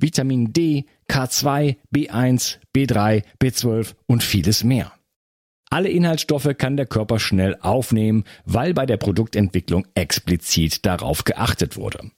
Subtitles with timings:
[0.00, 4.92] Vitamin D, K2, B1, B3, B12 und vieles mehr.
[5.72, 12.10] Alle Inhaltsstoffe kann der Körper schnell aufnehmen, weil bei der Produktentwicklung explizit darauf geachtet wurde.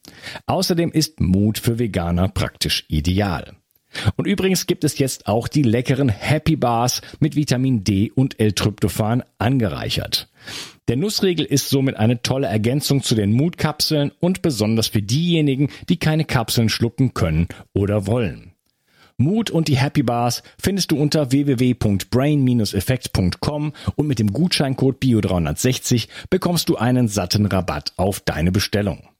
[0.46, 3.56] Außerdem ist Mut für Veganer praktisch ideal.
[4.16, 9.22] Und übrigens gibt es jetzt auch die leckeren Happy Bars mit Vitamin D und L-Tryptophan
[9.38, 10.28] angereichert.
[10.88, 15.98] Der Nussriegel ist somit eine tolle Ergänzung zu den Mutkapseln und besonders für diejenigen, die
[15.98, 18.52] keine Kapseln schlucken können oder wollen.
[19.16, 26.68] Mut und die Happy Bars findest du unter www.brain-effekt.com und mit dem Gutscheincode BIO360 bekommst
[26.68, 29.11] du einen satten Rabatt auf deine Bestellung.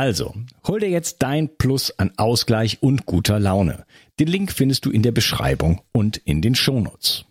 [0.00, 0.32] Also,
[0.66, 3.84] hol dir jetzt dein Plus an Ausgleich und guter Laune.
[4.18, 7.26] Den Link findest du in der Beschreibung und in den Shownotes.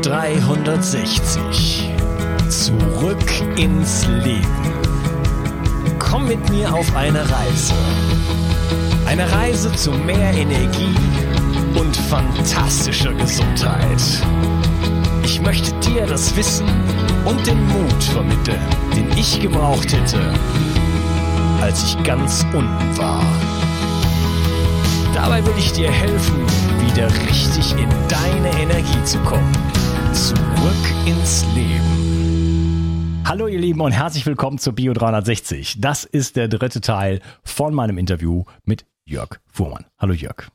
[0.00, 1.90] 360.
[2.48, 4.72] Zurück ins Leben.
[5.98, 7.74] Komm mit mir auf eine Reise.
[9.04, 10.96] Eine Reise zu mehr Energie
[11.78, 14.00] und fantastischer Gesundheit.
[15.24, 16.87] Ich möchte dir das Wissen
[17.24, 18.60] und den Mut vermitteln,
[18.94, 20.34] den ich gebraucht hätte,
[21.60, 23.22] als ich ganz unten war.
[25.14, 26.46] Dabei will ich dir helfen,
[26.86, 29.52] wieder richtig in deine Energie zu kommen.
[30.12, 30.36] Zurück
[31.06, 33.22] ins Leben.
[33.24, 35.80] Hallo ihr Lieben und herzlich willkommen zu Bio 360.
[35.80, 39.84] Das ist der dritte Teil von meinem Interview mit Jörg Fuhrmann.
[39.98, 40.48] Hallo Jörg.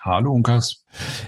[0.00, 0.84] Hallo Unkas.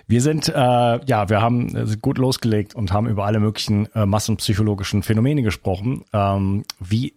[0.06, 4.06] Wir sind, äh, ja, wir haben äh, gut losgelegt und haben über alle möglichen äh,
[4.06, 7.14] massenpsychologischen Phänomene gesprochen, ähm, wie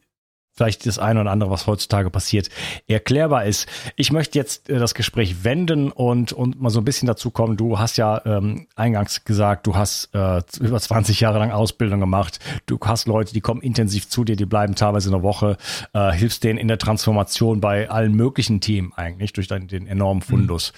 [0.54, 2.50] vielleicht das eine oder andere, was heutzutage passiert,
[2.88, 3.68] erklärbar ist.
[3.96, 7.58] Ich möchte jetzt äh, das Gespräch wenden und, und mal so ein bisschen dazu kommen.
[7.58, 12.40] Du hast ja ähm, eingangs gesagt, du hast äh, über 20 Jahre lang Ausbildung gemacht.
[12.66, 15.58] Du hast Leute, die kommen intensiv zu dir, die bleiben teilweise eine Woche,
[15.94, 20.22] äh, hilfst denen in der Transformation bei allen möglichen Themen eigentlich durch deinen, den enormen
[20.22, 20.74] Fundus.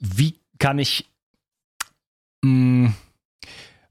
[0.00, 0.08] Mhm.
[0.16, 1.10] Wie kann ich
[2.42, 2.94] mh, mm,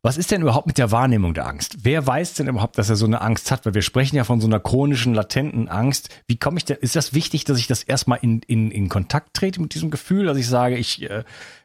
[0.05, 1.77] was ist denn überhaupt mit der Wahrnehmung der Angst?
[1.81, 3.65] Wer weiß denn überhaupt, dass er so eine Angst hat?
[3.65, 6.09] Weil wir sprechen ja von so einer chronischen, latenten Angst.
[6.27, 9.33] Wie komme ich denn, ist das wichtig, dass ich das erstmal in, in, in Kontakt
[9.33, 11.23] trete mit diesem Gefühl, dass ich sage, ich, äh,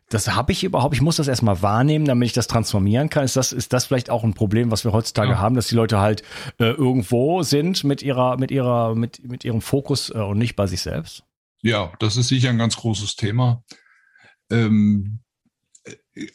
[0.09, 3.25] das habe ich überhaupt, ich muss das erstmal wahrnehmen, damit ich das transformieren kann.
[3.25, 5.39] Ist das, ist das vielleicht auch ein Problem, was wir heutzutage ja.
[5.39, 6.22] haben, dass die Leute halt
[6.59, 10.67] äh, irgendwo sind mit ihrer, mit ihrer, mit, mit ihrem Fokus äh, und nicht bei
[10.67, 11.25] sich selbst?
[11.61, 13.62] Ja, das ist sicher ein ganz großes Thema.
[14.51, 15.21] Ähm,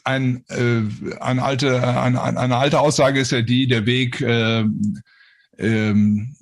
[0.03, 0.83] ein, äh,
[1.19, 4.65] eine, alte, eine, eine alte Aussage ist ja die, der Weg, äh,
[5.57, 6.35] ähm,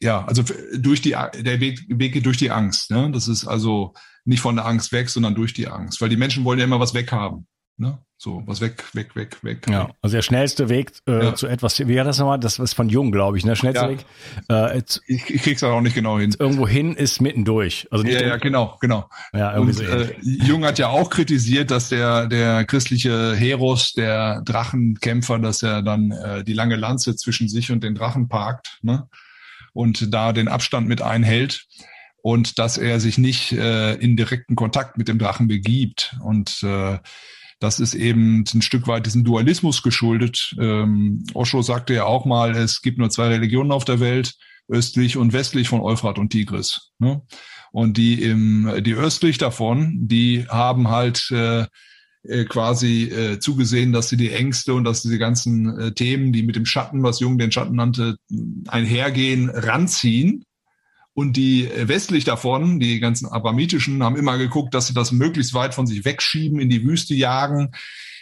[0.00, 0.42] ja, also
[0.76, 2.90] durch die, der Weg, Weg geht durch die Angst.
[2.90, 3.10] Ne?
[3.12, 3.94] Das ist also
[4.24, 6.80] nicht von der Angst weg, sondern durch die Angst, weil die Menschen wollen ja immer
[6.80, 7.46] was weghaben.
[7.76, 7.98] Ne?
[8.22, 9.66] So, was weg, weg, weg, weg.
[9.68, 11.34] Ja, also der schnellste Weg äh, ja.
[11.34, 12.38] zu etwas, wie war das nochmal?
[12.38, 13.56] Das ist von Jung, glaube ich, ne?
[13.56, 13.90] Schnellste ja.
[13.90, 14.04] Weg.
[14.48, 14.78] Äh,
[15.08, 16.32] ich, ich krieg's auch nicht genau hin.
[16.38, 17.88] Irgendwo hin ist mittendurch.
[17.90, 19.10] Also ja, ja, genau, genau.
[19.32, 23.92] Ja, irgendwie Und, so äh, Jung hat ja auch kritisiert, dass der, der christliche Heros,
[23.94, 28.78] der Drachenkämpfer, dass er dann äh, die lange Lanze zwischen sich und den Drachen parkt,
[28.82, 29.08] ne?
[29.72, 31.66] Und da den Abstand mit einhält
[32.22, 36.14] und dass er sich nicht äh, in direkten Kontakt mit dem Drachen begibt.
[36.22, 36.98] Und äh,
[37.62, 40.54] das ist eben ein Stück weit diesem Dualismus geschuldet.
[40.58, 44.34] Ähm, Osho sagte ja auch mal, es gibt nur zwei Religionen auf der Welt,
[44.68, 46.90] östlich und westlich von Euphrat und Tigris.
[46.98, 47.22] Ne?
[47.70, 51.66] Und die im, die östlich davon, die haben halt äh,
[52.24, 56.42] äh, quasi äh, zugesehen, dass sie die Ängste und dass diese ganzen äh, Themen, die
[56.42, 58.16] mit dem Schatten, was Jung den Schatten nannte,
[58.66, 60.44] einhergehen, ranziehen
[61.14, 65.74] und die westlich davon, die ganzen abramitischen, haben immer geguckt, dass sie das möglichst weit
[65.74, 67.72] von sich wegschieben, in die Wüste jagen,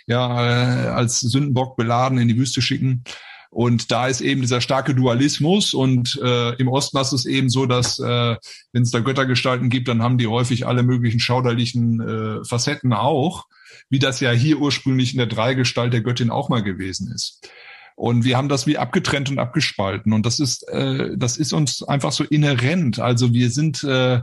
[0.07, 3.05] ja, äh, als Sündenbock beladen in die Wüste schicken.
[3.51, 5.75] Und da ist eben dieser starke Dualismus.
[5.75, 8.37] Und äh, im Osten ist es eben so, dass äh,
[8.73, 13.47] wenn es da Göttergestalten gibt, dann haben die häufig alle möglichen schauderlichen äh, Facetten auch,
[13.89, 17.41] wie das ja hier ursprünglich in der Dreigestalt der Göttin auch mal gewesen ist.
[18.00, 20.14] Und wir haben das wie abgetrennt und abgespalten.
[20.14, 22.99] Und das ist, äh, das ist uns einfach so inhärent.
[22.99, 24.23] Also wir sind, äh,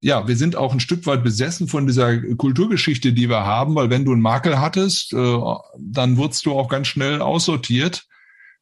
[0.00, 3.90] ja, wir sind auch ein Stück weit besessen von dieser Kulturgeschichte, die wir haben, weil
[3.90, 5.38] wenn du einen Makel hattest, äh,
[5.78, 8.06] dann wurdest du auch ganz schnell aussortiert.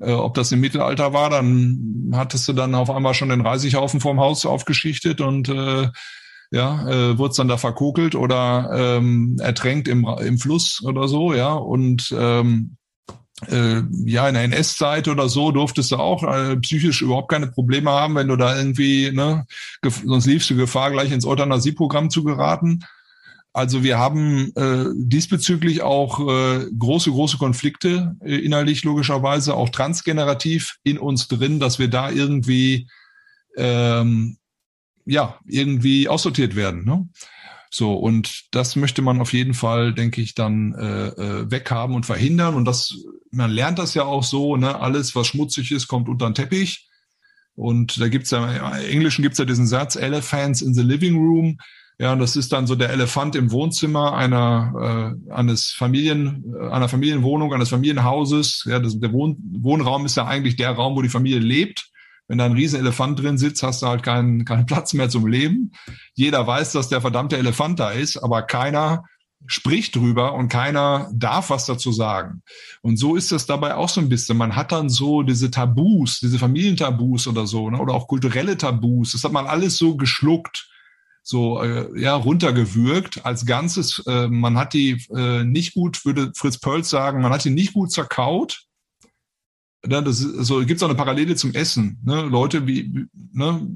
[0.00, 4.00] Äh, ob das im Mittelalter war, dann hattest du dann auf einmal schon den Reisighaufen
[4.00, 5.88] vorm Haus aufgeschichtet und äh,
[6.50, 11.52] ja, äh, wurde dann da verkokelt oder ähm, ertränkt im, im Fluss oder so, ja.
[11.52, 12.76] Und ähm,
[13.48, 17.90] äh, ja, in der NS-Zeit oder so durftest du auch äh, psychisch überhaupt keine Probleme
[17.90, 19.46] haben, wenn du da irgendwie, ne,
[19.82, 22.84] sonst liefst du Gefahr, gleich ins Euthanasieprogramm zu geraten.
[23.52, 30.76] Also wir haben äh, diesbezüglich auch äh, große, große Konflikte äh, innerlich logischerweise, auch transgenerativ
[30.82, 32.88] in uns drin, dass wir da irgendwie
[33.56, 34.36] ähm,
[35.06, 36.84] ja irgendwie aussortiert werden.
[36.84, 37.08] Ne?
[37.76, 42.06] So, und das möchte man auf jeden Fall, denke ich, dann äh, äh, weghaben und
[42.06, 42.54] verhindern.
[42.54, 42.94] Und das,
[43.30, 46.88] man lernt das ja auch so, ne, alles, was schmutzig ist, kommt unter den Teppich.
[47.54, 51.58] Und da gibt's ja, im Englischen gibt's ja diesen Satz, Elephants in the Living Room.
[51.98, 56.70] Ja, und das ist dann so der Elefant im Wohnzimmer einer äh, eines Familien äh,
[56.70, 58.64] einer Familienwohnung, eines Familienhauses.
[58.66, 61.90] Ja, das, der Wohn Wohnraum ist ja eigentlich der Raum, wo die Familie lebt.
[62.28, 65.26] Wenn da ein riesen Elefant drin sitzt, hast du halt keinen keinen Platz mehr zum
[65.26, 65.72] Leben.
[66.14, 69.04] Jeder weiß, dass der verdammte Elefant da ist, aber keiner
[69.46, 72.42] spricht drüber und keiner darf was dazu sagen.
[72.82, 74.36] Und so ist das dabei auch so ein bisschen.
[74.36, 77.78] Man hat dann so diese Tabus, diese Familientabus oder so, ne?
[77.78, 79.12] oder auch kulturelle Tabus.
[79.12, 80.68] Das hat man alles so geschluckt
[81.26, 84.00] so äh, ja runtergewürgt als Ganzes.
[84.06, 87.72] Äh, man hat die äh, nicht gut, würde Fritz Pölz sagen, man hat die nicht
[87.72, 88.62] gut zerkaut.
[89.88, 91.98] Ja, das ist, also gibt es auch eine Parallele zum Essen.
[92.04, 92.22] Ne?
[92.22, 93.68] Leute, wie, ne,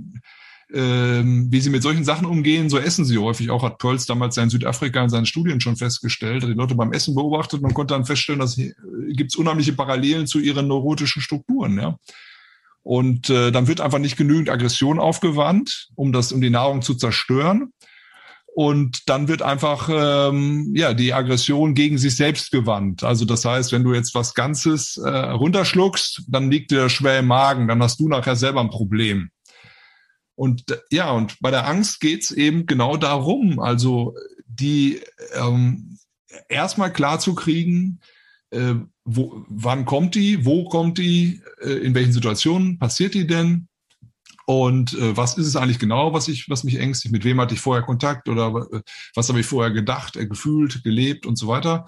[0.72, 3.50] ähm, wie sie mit solchen Sachen umgehen, so essen sie häufig.
[3.50, 6.92] Auch hat Pölz damals in Südafrika in seinen Studien schon festgestellt, hat die Leute beim
[6.92, 8.72] Essen beobachtet und konnte dann feststellen, dass äh,
[9.08, 11.78] gibt es unheimliche Parallelen zu ihren neurotischen Strukturen.
[11.78, 11.98] Ja.
[12.82, 16.94] Und äh, dann wird einfach nicht genügend Aggression aufgewandt, um das, um die Nahrung zu
[16.94, 17.72] zerstören.
[18.54, 23.04] Und dann wird einfach ähm, ja die Aggression gegen sich selbst gewandt.
[23.04, 27.28] Also das heißt, wenn du jetzt was Ganzes äh, runterschluckst, dann liegt dir schwer im
[27.28, 29.30] Magen, dann hast du nachher selber ein Problem.
[30.34, 34.14] Und ja, und bei der Angst geht's eben genau darum, also
[34.46, 35.00] die
[35.34, 35.98] ähm,
[36.48, 38.00] erstmal klar zu kriegen,
[38.50, 38.74] äh,
[39.04, 43.68] wo, wann kommt die, wo kommt die, äh, in welchen Situationen passiert die denn
[44.50, 47.54] und äh, was ist es eigentlich genau, was ich, was mich ängstigt, mit wem hatte
[47.54, 48.80] ich vorher Kontakt oder äh,
[49.14, 51.86] was habe ich vorher gedacht, äh, gefühlt, gelebt und so weiter.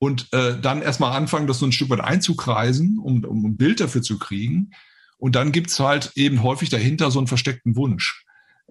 [0.00, 3.78] Und äh, dann erstmal anfangen, das so ein Stück weit einzukreisen, um, um ein Bild
[3.78, 4.72] dafür zu kriegen.
[5.18, 8.24] Und dann gibt's halt eben häufig dahinter so einen versteckten Wunsch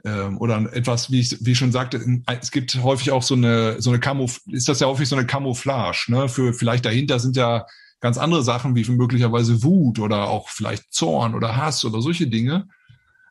[0.04, 2.06] ähm, oder etwas, wie ich, wie ich schon sagte,
[2.42, 5.26] es gibt häufig auch so eine, so eine Camouf ist das ja häufig so eine
[5.26, 6.28] Camouflage, ne?
[6.28, 7.66] Für vielleicht dahinter sind ja
[8.02, 12.68] ganz andere Sachen wie möglicherweise Wut oder auch vielleicht Zorn oder Hass oder solche Dinge,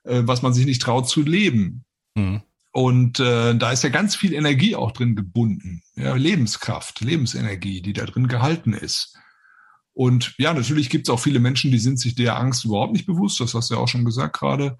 [0.04, 1.84] äh, was man sich nicht traut zu leben.
[2.14, 2.43] Mhm.
[2.72, 7.93] Und äh, da ist ja ganz viel Energie auch drin gebunden, ja, Lebenskraft, Lebensenergie, die
[7.93, 9.16] da drin gehalten ist.
[9.93, 13.04] Und ja, natürlich gibt es auch viele Menschen, die sind sich der Angst überhaupt nicht
[13.04, 14.78] bewusst, das hast du ja auch schon gesagt gerade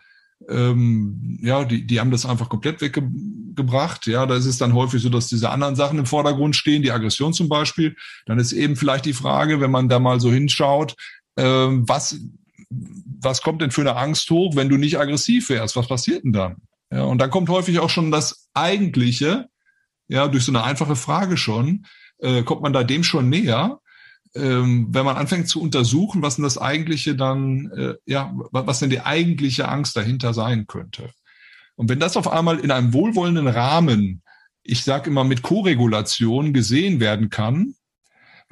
[0.49, 4.07] ähm, ja, die, die haben das einfach komplett weggebracht.
[4.07, 6.93] Ja, da ist es dann häufig so, dass diese anderen Sachen im Vordergrund stehen, die
[6.93, 7.97] Aggression zum Beispiel.
[8.27, 10.95] Dann ist eben vielleicht die Frage, wenn man da mal so hinschaut,
[11.37, 12.19] ähm, was,
[13.21, 15.77] was kommt denn für eine Angst hoch, wenn du nicht aggressiv wärst?
[15.77, 16.57] Was passiert denn dann?
[16.91, 19.49] Ja, und dann kommt häufig auch schon das Eigentliche,
[20.09, 21.87] ja, durch so eine einfache Frage schon,
[22.19, 23.81] äh, kommt man da dem schon näher
[24.35, 28.91] ähm, wenn man anfängt zu untersuchen, was denn das eigentliche dann, äh, ja, was denn
[28.91, 31.11] die eigentliche Angst dahinter sein könnte.
[31.75, 34.23] Und wenn das auf einmal in einem wohlwollenden Rahmen,
[34.63, 37.75] ich sage immer mit Koregulation gesehen werden kann,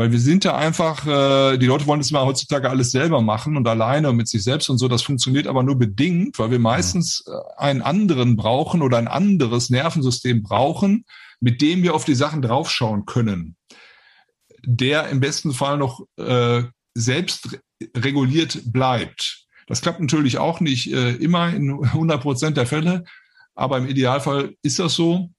[0.01, 3.59] weil wir sind ja einfach, äh, die Leute wollen das mal heutzutage alles selber machen
[3.59, 4.89] und alleine und mit sich selbst und so.
[4.89, 9.69] Das funktioniert aber nur bedingt, weil wir meistens äh, einen anderen brauchen oder ein anderes
[9.69, 11.05] Nervensystem brauchen,
[11.41, 13.57] mit dem wir auf die Sachen draufschauen können
[14.63, 16.63] der im besten Fall noch äh,
[16.95, 17.61] selbst
[17.97, 19.47] reguliert bleibt.
[19.67, 23.05] Das klappt natürlich auch nicht äh, immer in 100 Prozent der Fälle,
[23.55, 25.31] aber im Idealfall ist das so.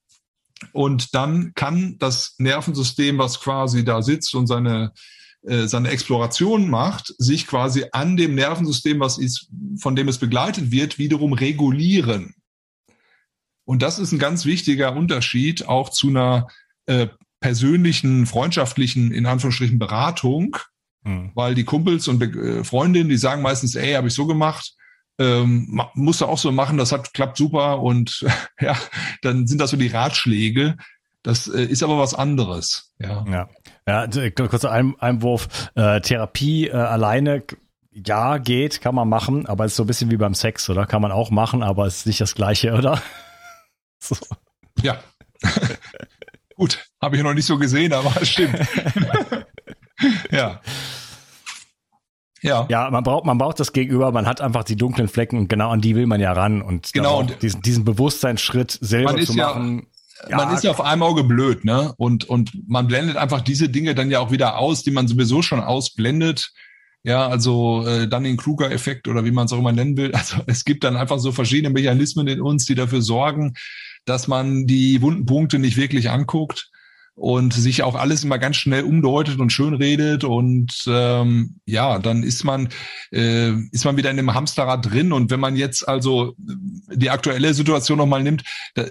[0.74, 4.94] Und dann kann das Nervensystem, was quasi da sitzt und seine
[5.44, 10.70] äh, seine Exploration macht, sich quasi an dem Nervensystem, was ist, von dem es begleitet
[10.70, 12.36] wird, wiederum regulieren.
[13.65, 16.48] Und das ist ein ganz wichtiger Unterschied auch zu einer
[16.86, 17.08] äh,
[17.39, 20.58] persönlichen, freundschaftlichen, in Anführungsstrichen, Beratung,
[21.03, 21.32] mhm.
[21.34, 24.75] weil die Kumpels und äh, Freundinnen, die sagen meistens, ey, habe ich so gemacht,
[25.22, 28.25] ähm, musst du auch so machen, das hat klappt super und
[28.60, 28.75] ja,
[29.22, 30.78] dann sind das so die Ratschläge.
[31.24, 32.94] Das äh, ist aber was anderes.
[32.98, 33.50] Ja, ja.
[33.88, 35.72] ja kurzer Ein Einwurf.
[35.75, 37.44] Äh, Therapie äh, alleine
[37.92, 40.86] ja, geht, kann man machen, aber es ist so ein bisschen wie beim Sex, oder?
[40.86, 43.01] Kann man auch machen, aber es ist nicht das Gleiche, oder?
[44.00, 44.16] so.
[44.82, 45.00] Ja.
[46.56, 48.60] Gut, habe ich noch nicht so gesehen, aber stimmt.
[50.32, 50.62] ja.
[52.41, 52.65] Ja.
[52.69, 55.69] Ja, man braucht, man braucht das Gegenüber, man hat einfach die dunklen Flecken und genau
[55.69, 59.88] an die will man ja ran und genau und diesen, diesen Bewusstseinsschritt selber zu machen.
[60.29, 61.93] Ja, man ist ja auf einem Auge blöd, ne?
[61.98, 65.41] Und, und man blendet einfach diese Dinge dann ja auch wieder aus, die man sowieso
[65.41, 66.51] schon ausblendet.
[67.03, 70.12] Ja, also äh, dann den Kruger-Effekt oder wie man es auch immer nennen will.
[70.15, 73.53] Also es gibt dann einfach so verschiedene Mechanismen in uns, die dafür sorgen,
[74.05, 76.69] dass man die wunden Punkte nicht wirklich anguckt
[77.22, 82.24] und sich auch alles immer ganz schnell umdeutet und schön redet und ähm, ja, dann
[82.24, 82.70] ist man
[83.12, 86.34] äh, ist man wieder in dem Hamsterrad drin und wenn man jetzt also
[86.92, 88.86] die aktuelle Situation nochmal nimmt, da,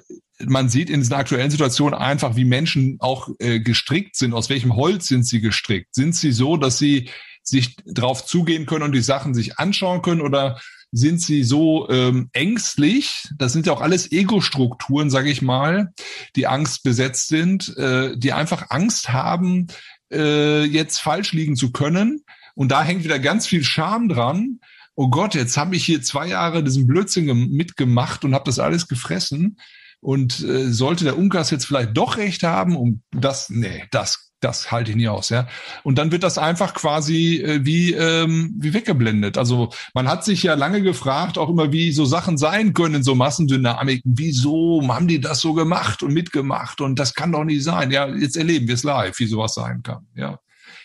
[0.47, 4.33] man sieht in dieser aktuellen Situation einfach, wie Menschen auch äh, gestrickt sind.
[4.33, 5.93] Aus welchem Holz sind sie gestrickt?
[5.93, 7.11] Sind sie so, dass sie
[7.43, 10.61] sich drauf zugehen können und die Sachen sich anschauen können oder
[10.93, 15.93] sind sie so ähm, ängstlich, das sind ja auch alles Ego-Strukturen, sage ich mal,
[16.37, 19.69] die Angst besetzt sind, äh, die einfach Angst haben,
[20.13, 22.25] äh, jetzt falsch liegen zu können.
[22.55, 24.61] Und da hängt wieder ganz viel Scham dran.
[24.97, 28.89] Oh Gott, jetzt habe ich hier zwei Jahre diesen Blödsinn mitgemacht und habe das alles
[28.89, 29.59] gefressen.
[30.01, 34.73] Und äh, sollte der Unkas jetzt vielleicht doch recht haben, um das, nee, das das
[34.73, 35.47] halte ich nie aus, ja.
[35.83, 39.39] Und dann wird das einfach quasi äh, wie ähm, wie weggeblendet.
[39.39, 43.15] Also man hat sich ja lange gefragt, auch immer wie so Sachen sein können, so
[43.15, 44.15] Massendynamiken.
[44.17, 46.81] Wieso haben die das so gemacht und mitgemacht?
[46.81, 47.91] Und das kann doch nicht sein.
[47.91, 50.07] Ja, jetzt erleben wir es live, wie sowas sein kann.
[50.15, 50.39] Ja.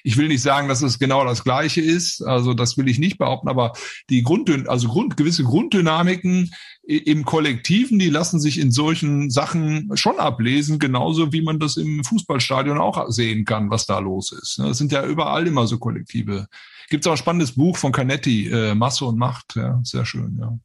[0.05, 2.21] Ich will nicht sagen, dass es genau das Gleiche ist.
[2.21, 3.73] Also das will ich nicht behaupten, aber
[4.11, 10.19] die Grund, also Grund, gewisse Grunddynamiken im Kollektiven, die lassen sich in solchen Sachen schon
[10.19, 14.59] ablesen, genauso wie man das im Fußballstadion auch sehen kann, was da los ist.
[14.59, 16.45] Das sind ja überall immer so Kollektive.
[16.91, 20.37] Gibt es auch ein spannendes Buch von Canetti, äh, Masse und Macht, ja, sehr schön,
[20.39, 20.59] ja.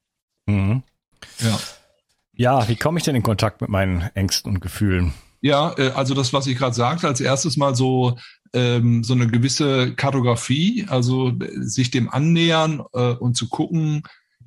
[0.52, 0.82] Mhm.
[1.38, 1.58] Ja.
[2.34, 5.14] Ja, wie komme ich denn in Kontakt mit meinen Ängsten und Gefühlen?
[5.40, 8.18] Ja, äh, also das, was ich gerade sagte, als erstes mal so
[8.52, 14.02] ähm, so eine gewisse Kartografie, also äh, sich dem annähern äh, und zu gucken,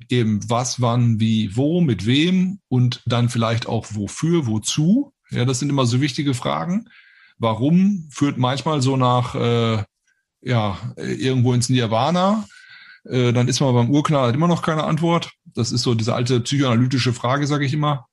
[0.08, 5.12] eben was, wann, wie, wo, mit wem und dann vielleicht auch wofür, wozu.
[5.30, 6.88] Ja, das sind immer so wichtige Fragen.
[7.38, 9.82] Warum führt manchmal so nach, äh,
[10.42, 12.44] ja, irgendwo ins Nirvana.
[13.04, 15.32] Äh, dann ist man beim Urknall hat immer noch keine Antwort.
[15.54, 18.06] Das ist so diese alte psychoanalytische Frage, sage ich immer.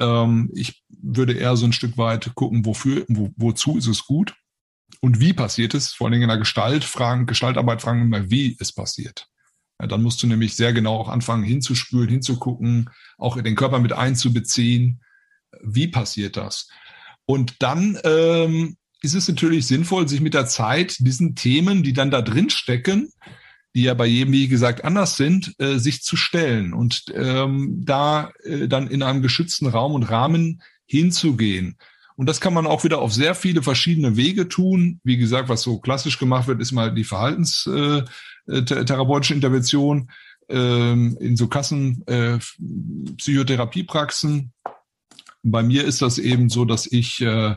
[0.00, 4.34] Ähm, ich würde eher so ein Stück weit gucken, wofür, wo, wozu ist es gut
[5.00, 8.56] und wie passiert es, vor allen Dingen in der Gestalt, fragen, Gestaltarbeit fragen immer, wie
[8.58, 9.28] es passiert.
[9.80, 13.92] Ja, dann musst du nämlich sehr genau auch anfangen hinzuspülen, hinzugucken, auch den Körper mit
[13.92, 15.00] einzubeziehen.
[15.62, 16.68] Wie passiert das?
[17.26, 22.10] Und dann ähm, ist es natürlich sinnvoll, sich mit der Zeit diesen Themen, die dann
[22.10, 23.12] da drin stecken,
[23.74, 28.32] die ja bei jedem, wie gesagt, anders sind, äh, sich zu stellen und ähm, da
[28.42, 31.76] äh, dann in einem geschützten Raum und Rahmen hinzugehen.
[32.18, 34.98] Und das kann man auch wieder auf sehr viele verschiedene Wege tun.
[35.04, 40.10] Wie gesagt, was so klassisch gemacht wird, ist mal die verhaltenstherapeutische äh, Intervention
[40.48, 42.40] ähm, in so Kassen äh,
[43.18, 44.52] Psychotherapiepraxen.
[45.44, 47.54] Bei mir ist das eben so, dass ich äh,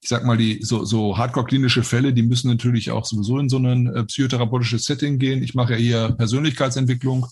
[0.00, 3.58] ich sag mal, die so, so hardcore-klinische Fälle, die müssen natürlich auch sowieso in so
[3.58, 5.42] ein äh, psychotherapeutisches Setting gehen.
[5.42, 7.28] Ich mache ja hier Persönlichkeitsentwicklung äh,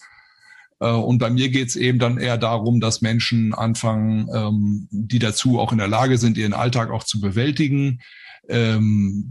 [0.78, 5.60] und bei mir geht es eben dann eher darum, dass Menschen anfangen, ähm, die dazu
[5.60, 8.00] auch in der Lage sind, ihren Alltag auch zu bewältigen,
[8.48, 9.26] ähm,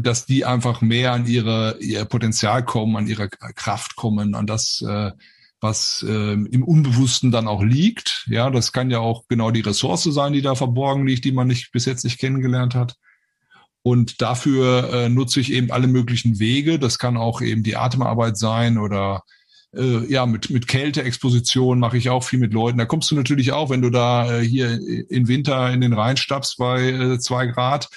[0.00, 4.82] dass die einfach mehr an ihre, ihr Potenzial kommen, an ihre Kraft kommen, an das,
[4.86, 5.12] äh,
[5.60, 8.26] was äh, im Unbewussten dann auch liegt.
[8.28, 11.46] Ja, das kann ja auch genau die Ressource sein, die da verborgen liegt, die man
[11.46, 12.96] nicht bis jetzt nicht kennengelernt hat.
[13.82, 16.80] Und dafür äh, nutze ich eben alle möglichen Wege.
[16.80, 19.22] Das kann auch eben die Atemarbeit sein oder
[19.76, 22.78] äh, ja, mit, mit Kälteexposition mache ich auch viel mit Leuten.
[22.78, 24.78] Da kommst du natürlich auch, wenn du da äh, hier
[25.08, 27.88] in Winter in den Rhein stappst bei äh, zwei Grad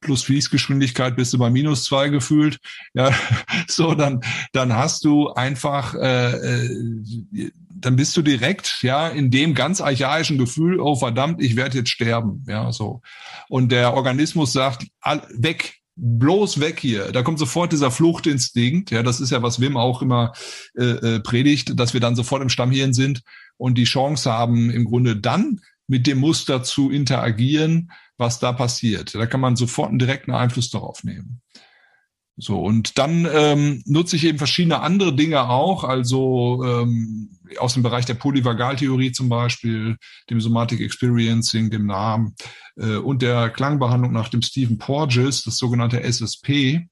[0.00, 2.58] plus Fließgeschwindigkeit bist du bei minus zwei gefühlt.
[2.94, 3.12] Ja,
[3.68, 4.20] so dann
[4.52, 10.38] dann hast du einfach äh, äh, dann bist du direkt ja in dem ganz archaischen
[10.38, 13.02] Gefühl, oh verdammt, ich werde jetzt sterben, ja so.
[13.48, 17.10] Und der Organismus sagt all, weg, bloß weg hier.
[17.12, 18.90] Da kommt sofort dieser Fluchtinstinkt.
[18.90, 20.32] Ja, das ist ja, was Wim auch immer
[20.76, 23.22] äh, äh, predigt, dass wir dann sofort im Stammhirn sind
[23.56, 29.14] und die Chance haben, im Grunde dann mit dem Muster zu interagieren, was da passiert.
[29.14, 31.40] Da kann man sofort einen direkten Einfluss darauf nehmen.
[32.38, 37.82] So, und dann ähm, nutze ich eben verschiedene andere Dinge auch, also ähm, aus dem
[37.82, 39.96] Bereich der Polyvagaltheorie zum Beispiel,
[40.30, 42.34] dem Somatic Experiencing, dem Namen
[42.76, 46.88] äh, und der Klangbehandlung nach dem Stephen Porges, das sogenannte SSP.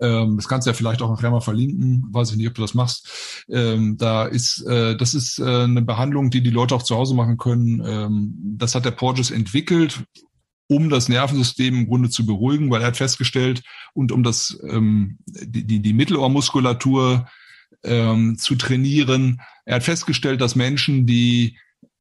[0.00, 2.62] Ähm, das kannst du ja vielleicht auch nachher mal verlinken, weiß ich nicht, ob du
[2.62, 3.44] das machst.
[3.48, 7.14] Ähm, da ist, äh, das ist äh, eine Behandlung, die die Leute auch zu Hause
[7.14, 7.82] machen können.
[7.84, 10.04] Ähm, das hat der Porges entwickelt
[10.68, 13.62] um das Nervensystem im Grunde zu beruhigen, weil er hat festgestellt
[13.94, 17.26] und um das ähm, die, die, die Mittelohrmuskulatur
[17.84, 19.40] ähm, zu trainieren.
[19.64, 21.56] Er hat festgestellt, dass Menschen, die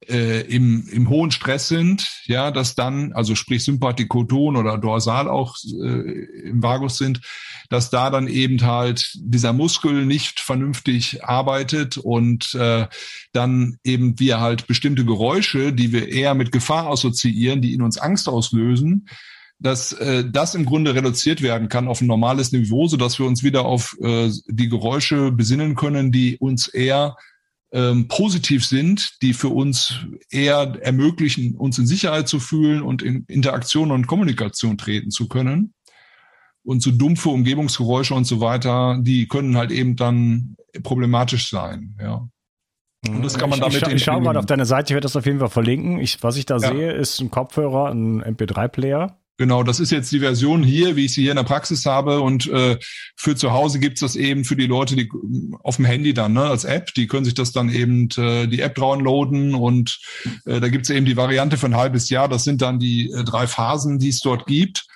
[0.07, 5.55] äh, im, im hohen Stress sind, ja, dass dann, also sprich Sympathikoton oder Dorsal auch
[5.83, 7.21] äh, im Vagus sind,
[7.69, 12.87] dass da dann eben halt dieser Muskel nicht vernünftig arbeitet und äh,
[13.33, 17.97] dann eben wir halt bestimmte Geräusche, die wir eher mit Gefahr assoziieren, die in uns
[17.97, 19.07] Angst auslösen,
[19.59, 23.25] dass äh, das im Grunde reduziert werden kann auf ein normales Niveau, so dass wir
[23.25, 27.15] uns wieder auf äh, die Geräusche besinnen können, die uns eher
[27.71, 33.25] ähm, positiv sind, die für uns eher ermöglichen, uns in Sicherheit zu fühlen und in
[33.27, 35.73] Interaktion und Kommunikation treten zu können.
[36.63, 42.27] Und so dumpfe Umgebungsgeräusche und so weiter, die können halt eben dann problematisch sein, ja.
[43.07, 43.75] Und das kann man damit.
[43.77, 45.99] Ich, ich, ich schaue mal auf deine Seite, ich werde das auf jeden Fall verlinken.
[45.99, 46.69] Ich, was ich da ja.
[46.69, 49.17] sehe, ist ein Kopfhörer, ein MP3-Player.
[49.37, 52.21] Genau, das ist jetzt die Version hier, wie ich sie hier in der Praxis habe.
[52.21, 52.79] Und äh,
[53.15, 55.09] für zu Hause gibt's das eben für die Leute, die
[55.61, 58.61] auf dem Handy dann, ne, als App, die können sich das dann eben äh, die
[58.61, 59.99] App downloaden und
[60.45, 62.27] äh, da gibt's eben die Variante für ein halbes Jahr.
[62.27, 64.87] Das sind dann die äh, drei Phasen, die es dort gibt.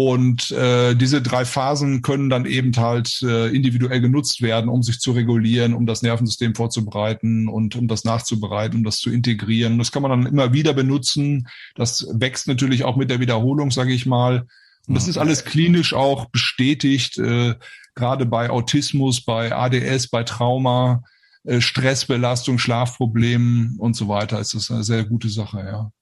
[0.00, 4.98] Und äh, diese drei Phasen können dann eben halt äh, individuell genutzt werden, um sich
[4.98, 9.76] zu regulieren, um das Nervensystem vorzubereiten und um das nachzubereiten, um das zu integrieren.
[9.76, 11.48] Das kann man dann immer wieder benutzen.
[11.74, 14.46] Das wächst natürlich auch mit der Wiederholung, sage ich mal.
[14.88, 17.56] Und das ist alles klinisch auch bestätigt, äh,
[17.94, 21.02] gerade bei Autismus, bei ADS, bei Trauma,
[21.44, 24.40] äh, Stressbelastung, Schlafproblemen und so weiter.
[24.40, 25.92] Ist das eine sehr gute Sache, ja.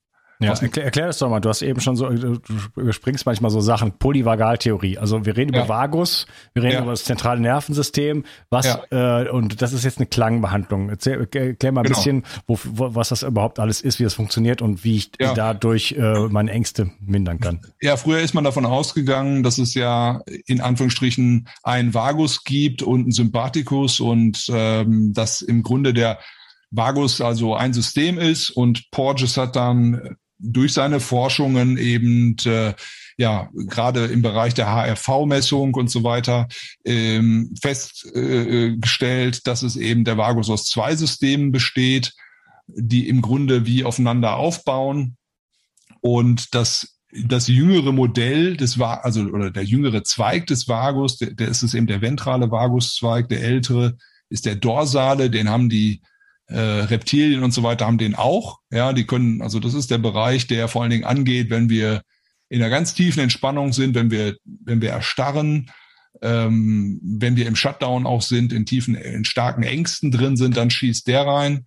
[0.40, 1.40] Ja, erklär, erklär das doch mal.
[1.40, 2.38] Du hast eben schon so, du
[2.76, 3.99] überspringst manchmal so Sachen.
[3.99, 4.97] Polyvagaltheorie.
[4.97, 5.61] Also wir reden ja.
[5.61, 6.83] über Vagus, wir reden ja.
[6.83, 8.25] über das zentrale Nervensystem.
[8.49, 10.90] Was äh, und das ist jetzt eine Klangbehandlung.
[10.90, 11.97] Erzähl, erklär mal ein genau.
[11.97, 15.92] bisschen, wo, wo, was das überhaupt alles ist, wie das funktioniert und wie ich dadurch
[15.99, 17.61] äh, meine Ängste mindern kann.
[17.80, 23.02] Ja, früher ist man davon ausgegangen, dass es ja in Anführungsstrichen einen Vagus gibt und
[23.02, 26.21] einen Sympathikus und ähm, dass im Grunde der
[26.71, 32.75] Vagus also ein System ist und Porges hat dann durch seine Forschungen eben äh,
[33.17, 36.49] ja gerade im Bereich der HRV-Messung und so weiter
[36.84, 42.15] ähm, festgestellt, äh, dass es eben der Vagus aus zwei Systemen besteht,
[42.69, 45.17] die im Grunde wie aufeinander aufbauen
[46.00, 51.32] und das das jüngere Modell des war also oder der jüngere Zweig des Vagus, der,
[51.32, 53.97] der ist es eben der ventrale Vaguszweig, der ältere
[54.28, 56.02] ist der dorsale, den haben die
[56.49, 58.58] äh, Reptilien und so weiter haben den auch.
[58.71, 62.02] Ja, die können, also das ist der Bereich, der vor allen Dingen angeht, wenn wir
[62.49, 65.71] in einer ganz tiefen Entspannung sind, wenn wir, wenn wir erstarren,
[66.23, 70.71] ähm, wenn wir im Shutdown auch sind, in tiefen, in starken Ängsten drin sind, dann
[70.71, 71.67] schießt der rein.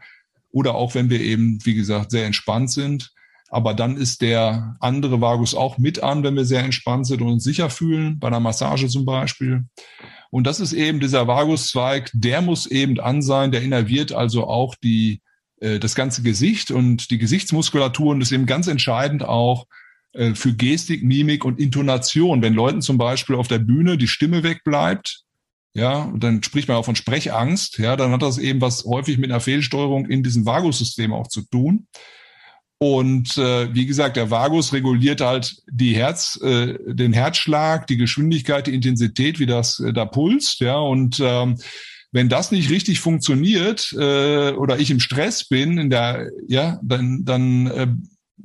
[0.50, 3.12] Oder auch wenn wir eben, wie gesagt, sehr entspannt sind.
[3.50, 7.30] Aber dann ist der andere Vagus auch mit an, wenn wir sehr entspannt sind und
[7.30, 9.65] uns sicher fühlen, bei einer Massage zum Beispiel.
[10.32, 14.76] Und das ist eben dieser Vaguszweig, der muss eben an sein, der innerviert also auch
[14.76, 15.22] die,
[15.60, 19.67] äh, das ganze Gesicht und die Gesichtsmuskulatur und ist eben ganz entscheidend auch
[20.13, 22.41] äh, für Gestik, Mimik und Intonation.
[22.41, 25.24] Wenn Leuten zum Beispiel auf der Bühne die Stimme wegbleibt,
[25.74, 29.17] ja, und dann spricht man auch von Sprechangst, ja, dann hat das eben was häufig
[29.17, 31.88] mit einer Fehlsteuerung in diesem Vagussystem auch zu tun.
[32.84, 38.65] Und äh, wie gesagt, der Vagus reguliert halt die Herz, äh, den Herzschlag, die Geschwindigkeit,
[38.65, 40.80] die Intensität, wie das äh, da pulst, ja.
[40.80, 41.60] Und ähm,
[42.12, 47.24] wenn das nicht richtig funktioniert äh, oder ich im Stress bin, in der, ja, dann,
[47.24, 47.88] dann äh,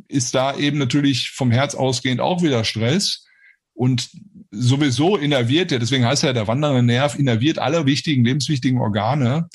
[0.09, 3.25] ist da eben natürlich vom Herz ausgehend auch wieder Stress.
[3.72, 4.11] Und
[4.51, 9.49] sowieso innerviert er, deswegen heißt er der wandernde Nerv, innerviert alle wichtigen, lebenswichtigen Organe.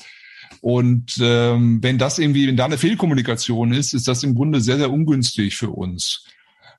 [0.60, 4.78] Und ähm, wenn das irgendwie, wenn da eine Fehlkommunikation ist, ist das im Grunde sehr,
[4.78, 6.24] sehr ungünstig für uns.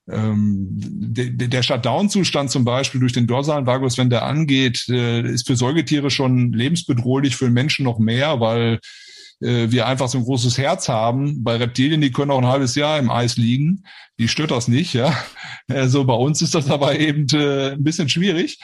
[0.10, 5.48] Ähm, der, der Shutdown-Zustand zum Beispiel durch den dorsalen Vagus, wenn der angeht, äh, ist
[5.48, 8.80] für Säugetiere schon lebensbedrohlich, für Menschen noch mehr, weil
[9.42, 11.44] äh, wir einfach so ein großes Herz haben.
[11.44, 13.84] Bei Reptilien, die können auch ein halbes Jahr im Eis liegen.
[14.20, 15.16] Die stört das nicht, ja.
[15.70, 18.60] Also bei uns ist das aber eben äh, ein bisschen schwierig.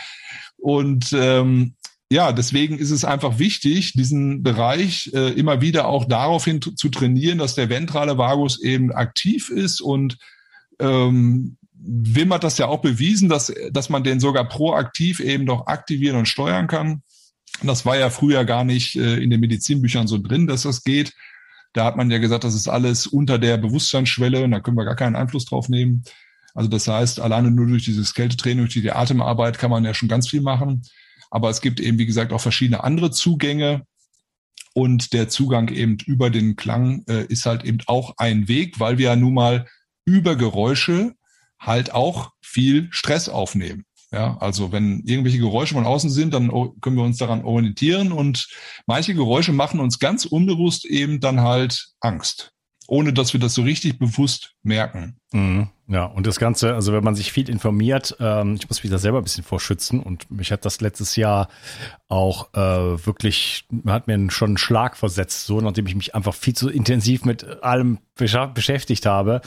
[0.57, 1.75] Und ähm,
[2.11, 7.37] ja, deswegen ist es einfach wichtig, diesen Bereich äh, immer wieder auch daraufhin zu trainieren,
[7.37, 10.17] dass der ventrale Vagus eben aktiv ist und
[10.79, 15.67] ähm, Wim hat das ja auch bewiesen, dass, dass man den sogar proaktiv eben doch
[15.67, 17.03] aktivieren und steuern kann.
[17.63, 21.13] Das war ja früher gar nicht äh, in den Medizinbüchern so drin, dass das geht.
[21.73, 24.85] Da hat man ja gesagt, das ist alles unter der Bewusstseinsschwelle und da können wir
[24.85, 26.03] gar keinen Einfluss drauf nehmen.
[26.53, 30.09] Also das heißt, alleine nur durch dieses Kältetraining, durch die Atemarbeit kann man ja schon
[30.09, 30.81] ganz viel machen.
[31.29, 33.83] Aber es gibt eben, wie gesagt, auch verschiedene andere Zugänge.
[34.73, 38.97] Und der Zugang eben über den Klang äh, ist halt eben auch ein Weg, weil
[38.97, 39.67] wir ja nun mal
[40.05, 41.13] über Geräusche
[41.59, 43.85] halt auch viel Stress aufnehmen.
[44.11, 46.49] Ja, also wenn irgendwelche Geräusche von außen sind, dann
[46.81, 48.47] können wir uns daran orientieren und
[48.87, 52.51] manche Geräusche machen uns ganz unbewusst eben dann halt Angst,
[52.87, 55.19] ohne dass wir das so richtig bewusst merken.
[55.31, 55.69] Mhm.
[55.91, 58.99] Ja, und das Ganze, also wenn man sich viel informiert, ähm, ich muss mich da
[58.99, 61.49] selber ein bisschen vorschützen und mich hat das letztes Jahr
[62.09, 66.55] auch äh, wirklich, hat mir schon einen Schlag versetzt, so nachdem ich mich einfach viel
[66.55, 67.99] zu intensiv mit allem
[68.53, 69.41] beschäftigt habe.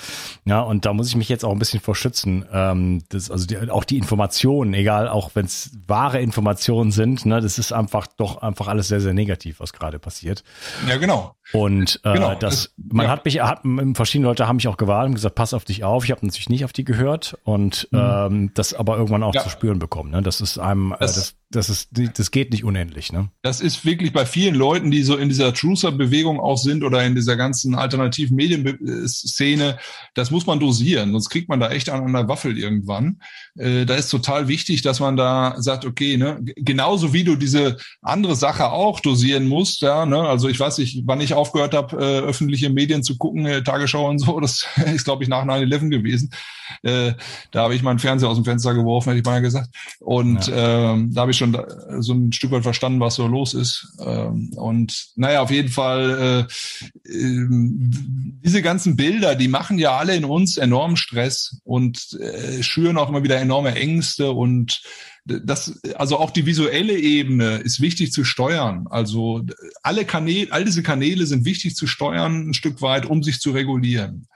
[0.44, 2.46] Ja, und da muss ich mich jetzt auch ein bisschen vorschützen.
[2.53, 7.40] Ähm, das, also die, auch die Informationen, egal, auch wenn es wahre Informationen sind, ne,
[7.40, 10.44] das ist einfach doch einfach alles sehr, sehr negativ, was gerade passiert.
[10.88, 11.35] Ja, genau.
[11.53, 12.35] Und äh, genau.
[12.37, 13.12] das, man ja.
[13.12, 13.62] hat mich, hat,
[13.94, 16.05] verschiedene Leute haben mich auch gewarnt und gesagt, pass auf dich auf.
[16.05, 17.98] Ich habe natürlich nicht auf die gehört und mhm.
[18.01, 19.42] ähm, das aber irgendwann auch ja.
[19.42, 20.12] zu spüren bekommen.
[20.12, 20.22] Ne?
[20.22, 23.28] Das ist einem, das, äh, das das ist, das geht nicht unendlich, ne?
[23.42, 27.14] Das ist wirklich bei vielen Leuten, die so in dieser Truther-Bewegung auch sind oder in
[27.14, 29.78] dieser ganzen alternativen Medienszene,
[30.14, 33.20] das muss man dosieren, sonst kriegt man da echt an einer Waffel irgendwann.
[33.56, 37.76] Äh, da ist total wichtig, dass man da sagt, okay, ne, genauso wie du diese
[38.00, 41.96] andere Sache auch dosieren musst, ja, ne, also ich weiß nicht, wann ich aufgehört habe,
[41.96, 45.90] äh, öffentliche Medien zu gucken, äh, Tagesschau und so, das ist, glaube ich, nach 9-11
[45.90, 46.30] gewesen.
[46.82, 47.12] Äh,
[47.50, 49.68] da habe ich meinen Fernseher aus dem Fenster geworfen, hätte ich mal gesagt.
[50.00, 50.92] Und ja.
[50.92, 53.96] ähm, da habe ich schon so ein Stück weit verstanden, was so los ist.
[54.00, 56.46] Ähm, und naja, auf jeden Fall,
[57.07, 57.46] äh, äh,
[58.44, 63.09] diese ganzen Bilder, die machen ja alle in uns enormen Stress und äh, schüren auch
[63.09, 64.83] immer wieder enorme Ängste und
[65.24, 68.88] das, also auch die visuelle Ebene ist wichtig zu steuern.
[68.90, 69.42] Also
[69.83, 73.52] alle Kanäle, all diese Kanäle sind wichtig zu steuern, ein Stück weit, um sich zu
[73.52, 74.26] regulieren.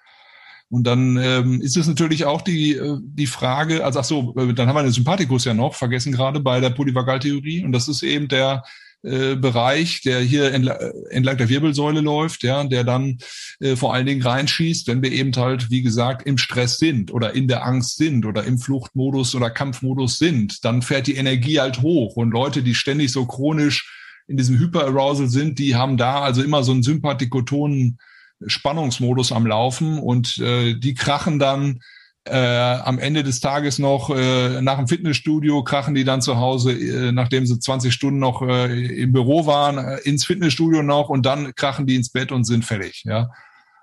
[0.68, 4.52] Und dann ähm, ist es natürlich auch die, äh, die Frage, also ach so, äh,
[4.52, 7.64] dann haben wir den Sympathikus ja noch, vergessen gerade bei der Polyvagaltheorie.
[7.64, 8.64] Und das ist eben der
[9.06, 13.18] äh, Bereich, der hier entlang, äh, entlang der Wirbelsäule läuft, ja, der dann
[13.60, 17.32] äh, vor allen Dingen reinschießt, wenn wir eben halt, wie gesagt, im Stress sind oder
[17.32, 21.82] in der Angst sind oder im Fluchtmodus oder Kampfmodus sind, dann fährt die Energie halt
[21.82, 22.16] hoch.
[22.16, 23.88] Und Leute, die ständig so chronisch
[24.26, 27.98] in diesem Hyperarousal sind, die haben da also immer so einen sympathikotonen
[28.44, 31.80] Spannungsmodus am Laufen und äh, die krachen dann
[32.26, 36.72] äh, am Ende des Tages noch äh, nach dem Fitnessstudio krachen die dann zu Hause,
[36.72, 41.24] äh, nachdem sie 20 Stunden noch äh, im Büro waren, äh, ins Fitnessstudio noch und
[41.24, 43.30] dann krachen die ins Bett und sind fertig, ja.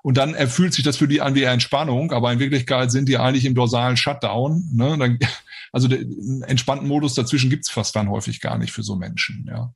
[0.03, 3.17] Und dann erfüllt sich das für die an wie Entspannung, aber in Wirklichkeit sind die
[3.17, 4.61] eigentlich im dorsalen Shutdown.
[4.73, 4.97] Ne?
[4.97, 5.17] Dann,
[5.71, 9.73] also den entspannten Modus dazwischen gibt's fast dann häufig gar nicht für so Menschen, ja.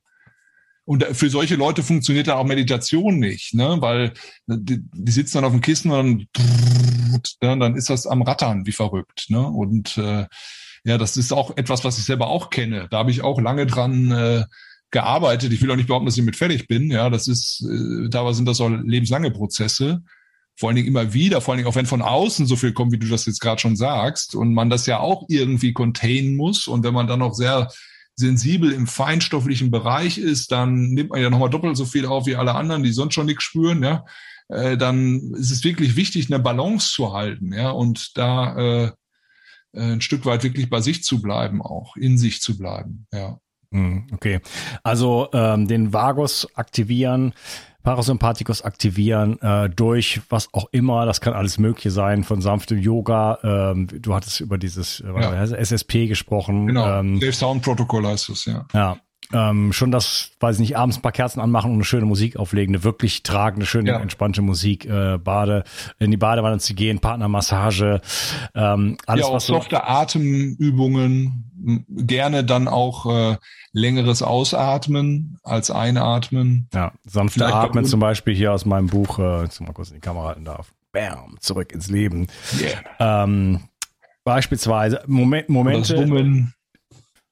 [0.88, 3.76] Und für solche Leute funktioniert dann auch Meditation nicht, ne?
[3.80, 4.14] weil
[4.46, 6.28] die, die sitzen dann auf dem Kissen und
[7.40, 9.26] dann, dann ist das am Rattern wie verrückt.
[9.28, 9.46] Ne?
[9.46, 10.24] Und äh,
[10.84, 12.88] ja, das ist auch etwas, was ich selber auch kenne.
[12.90, 14.44] Da habe ich auch lange dran äh,
[14.90, 15.52] gearbeitet.
[15.52, 16.90] Ich will auch nicht behaupten, dass ich mit fertig bin.
[16.90, 20.00] Ja, das ist, äh, dabei sind das auch lebenslange Prozesse.
[20.56, 22.92] Vor allen Dingen immer wieder, vor allen Dingen auch wenn von außen so viel kommt,
[22.92, 26.66] wie du das jetzt gerade schon sagst, und man das ja auch irgendwie containen muss.
[26.66, 27.68] Und wenn man dann noch sehr
[28.18, 32.34] sensibel im feinstofflichen Bereich ist, dann nimmt man ja nochmal doppelt so viel auf wie
[32.34, 34.04] alle anderen, die sonst schon nichts spüren, ja.
[34.48, 38.84] Äh, dann ist es wirklich wichtig, eine Balance zu halten, ja, und da äh,
[39.72, 43.38] äh ein Stück weit wirklich bei sich zu bleiben, auch in sich zu bleiben, ja.
[43.72, 44.40] Hm, okay,
[44.82, 47.34] also ähm, den Vagus aktivieren,
[47.82, 51.06] Parasympathikus aktivieren äh, durch was auch immer.
[51.06, 53.38] Das kann alles Mögliche sein, von sanftem Yoga.
[53.42, 55.42] Ähm, du hattest über dieses äh, ja.
[55.42, 56.66] SSP gesprochen.
[56.66, 58.66] Genau, ähm, Safe Sound Protocol heißt es, ja.
[58.74, 58.98] Ja,
[59.32, 62.36] ähm, schon das, weiß ich nicht, abends ein paar Kerzen anmachen und eine schöne Musik
[62.36, 64.00] auflegen, eine wirklich tragende, schöne, ja.
[64.00, 65.64] entspannte Musik, äh, Bade,
[65.98, 68.00] in die Badewanne zu gehen, Partnermassage,
[68.54, 71.44] ähm, alles ja, auch was so softe Atemübungen,
[71.88, 73.36] gerne dann auch äh,
[73.72, 76.68] längeres Ausatmen als Einatmen.
[76.72, 79.96] Ja, sanfte Vielleicht Atmen zum Beispiel hier aus meinem Buch, äh, jetzt mal kurz in
[79.96, 80.72] die Kamera halten darf.
[80.92, 82.28] Bam, zurück ins Leben.
[82.58, 83.24] Yeah.
[83.24, 83.60] Ähm,
[84.24, 86.48] beispielsweise Moment, Momente.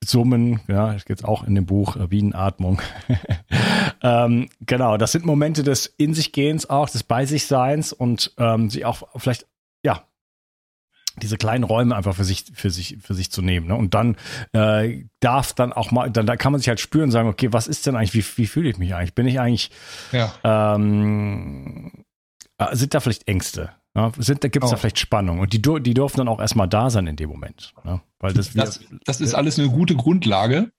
[0.06, 0.60] Summen.
[0.68, 2.80] Ja, das geht auch in dem Buch äh, Bienenatmung.
[4.02, 8.32] ähm, genau, das sind Momente des In sich Gehens auch, des Bei sich Seins und
[8.38, 9.46] ähm, sich auch vielleicht,
[9.84, 10.04] ja,
[11.22, 13.68] diese kleinen Räume einfach für sich, für sich, für sich zu nehmen.
[13.68, 13.74] Ne?
[13.74, 14.16] Und dann
[14.52, 17.52] äh, darf dann auch mal, dann da kann man sich halt spüren und sagen, okay,
[17.52, 19.14] was ist denn eigentlich, wie, wie fühle ich mich eigentlich?
[19.14, 19.70] Bin ich eigentlich,
[20.12, 20.32] ja.
[20.44, 22.04] ähm,
[22.58, 23.70] äh, sind da vielleicht Ängste?
[23.96, 24.74] Ja, sind, da gibt es oh.
[24.74, 27.72] da vielleicht Spannung und die, die dürfen dann auch erstmal da sein in dem Moment.
[27.82, 28.02] Ne?
[28.18, 30.70] Weil das, das, das ist alles eine gute Grundlage.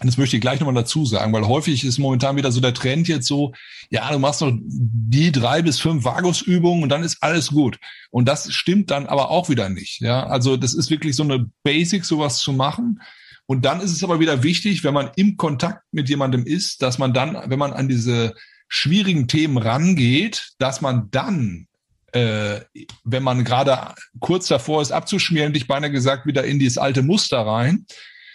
[0.00, 2.72] Und das möchte ich gleich nochmal dazu sagen, weil häufig ist momentan wieder so der
[2.72, 3.52] Trend jetzt so,
[3.90, 7.78] ja, du machst noch die drei bis fünf Vagusübungen und dann ist alles gut.
[8.10, 10.00] Und das stimmt dann aber auch wieder nicht.
[10.00, 13.02] Ja, also das ist wirklich so eine Basic, sowas zu machen.
[13.46, 16.98] Und dann ist es aber wieder wichtig, wenn man im Kontakt mit jemandem ist, dass
[16.98, 18.34] man dann, wenn man an diese
[18.68, 21.66] schwierigen Themen rangeht, dass man dann
[22.12, 22.60] äh,
[23.04, 27.40] wenn man gerade kurz davor ist abzuschmieren, dich beinahe gesagt, wieder in dieses alte Muster
[27.40, 27.86] rein,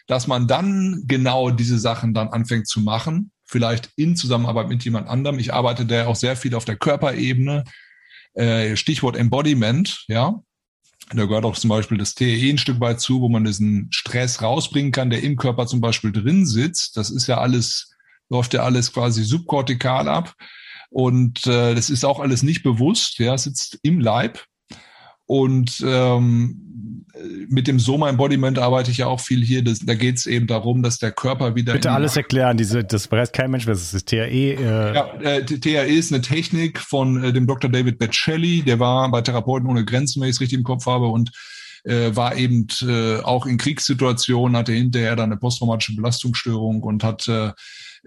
[0.08, 5.08] dass man dann genau diese Sachen dann anfängt zu machen, vielleicht in Zusammenarbeit mit jemand
[5.08, 5.40] anderem.
[5.40, 7.64] Ich arbeite da auch sehr viel auf der Körperebene.
[8.34, 10.42] Äh, Stichwort Embodiment, ja.
[11.10, 14.42] Da gehört auch zum Beispiel das TE ein Stück weit zu, wo man diesen Stress
[14.42, 16.98] rausbringen kann, der im Körper zum Beispiel drin sitzt.
[16.98, 17.94] Das ist ja alles,
[18.30, 20.34] läuft ja alles quasi subkortikal ab.
[20.90, 24.44] Und äh, das ist auch alles nicht bewusst, ja, sitzt im Leib.
[25.26, 27.06] Und ähm,
[27.50, 29.64] mit dem Soma Embodiment arbeite ich ja auch viel hier.
[29.64, 31.74] Das, da geht es eben darum, dass der Körper wieder.
[31.74, 32.56] Bitte alles erklären.
[32.56, 34.54] Diese, das weiß kein Mensch, was ist das TAE?
[34.54, 37.70] Äh ja, äh, TAE ist eine Technik von äh, dem Dr.
[37.70, 38.64] David Betschelli.
[38.64, 41.32] Der war bei Therapeuten ohne Grenzen, wenn ich es richtig im Kopf habe, und
[41.84, 47.28] äh, war eben äh, auch in Kriegssituationen, hatte hinterher dann eine posttraumatische Belastungsstörung und hat
[47.28, 47.52] äh,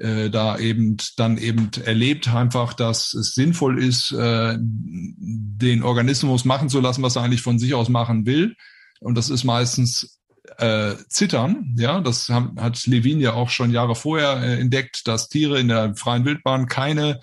[0.01, 6.69] äh, da eben dann eben erlebt einfach, dass es sinnvoll ist, äh, den Organismus machen
[6.69, 8.57] zu lassen, was er eigentlich von sich aus machen will.
[9.01, 10.21] Und das ist meistens
[10.59, 11.75] äh, Zittern.
[11.79, 15.69] Ja, das haben, hat Levin ja auch schon Jahre vorher äh, entdeckt, dass Tiere in
[15.69, 17.21] der freien Wildbahn keine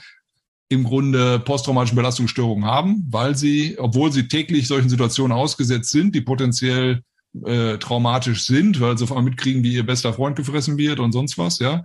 [0.70, 6.22] im Grunde posttraumatische Belastungsstörungen haben, weil sie, obwohl sie täglich solchen Situationen ausgesetzt sind, die
[6.22, 7.02] potenziell
[7.46, 11.14] äh, traumatisch sind, weil sie auf einmal mitkriegen, wie ihr bester Freund gefressen wird und
[11.14, 11.84] sonst was, ja,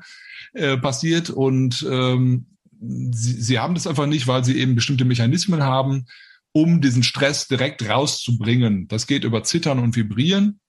[0.53, 1.31] äh, passiert.
[1.31, 2.47] Und ähm,
[2.81, 6.07] sie, sie haben das einfach nicht, weil sie eben bestimmte Mechanismen haben,
[6.53, 8.89] um diesen Stress direkt rauszubringen.
[8.89, 10.61] Das geht über Zittern und Vibrieren.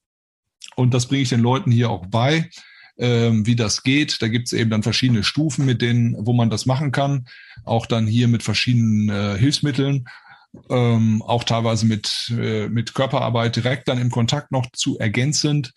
[0.75, 2.49] Und das bringe ich den Leuten hier auch bei,
[2.97, 4.21] ähm, wie das geht.
[4.21, 7.25] Da gibt es eben dann verschiedene Stufen, mit denen, wo man das machen kann.
[7.65, 10.05] Auch dann hier mit verschiedenen äh, Hilfsmitteln.
[10.69, 15.73] Ähm, auch teilweise mit, äh, mit Körperarbeit direkt dann im Kontakt noch zu ergänzend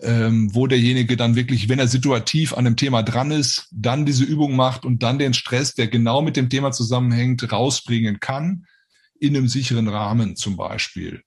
[0.00, 4.24] ähm, wo derjenige dann wirklich, wenn er situativ an dem Thema dran ist, dann diese
[4.24, 8.66] Übung macht und dann den Stress, der genau mit dem Thema zusammenhängt, rausbringen kann,
[9.18, 11.22] in einem sicheren Rahmen zum Beispiel.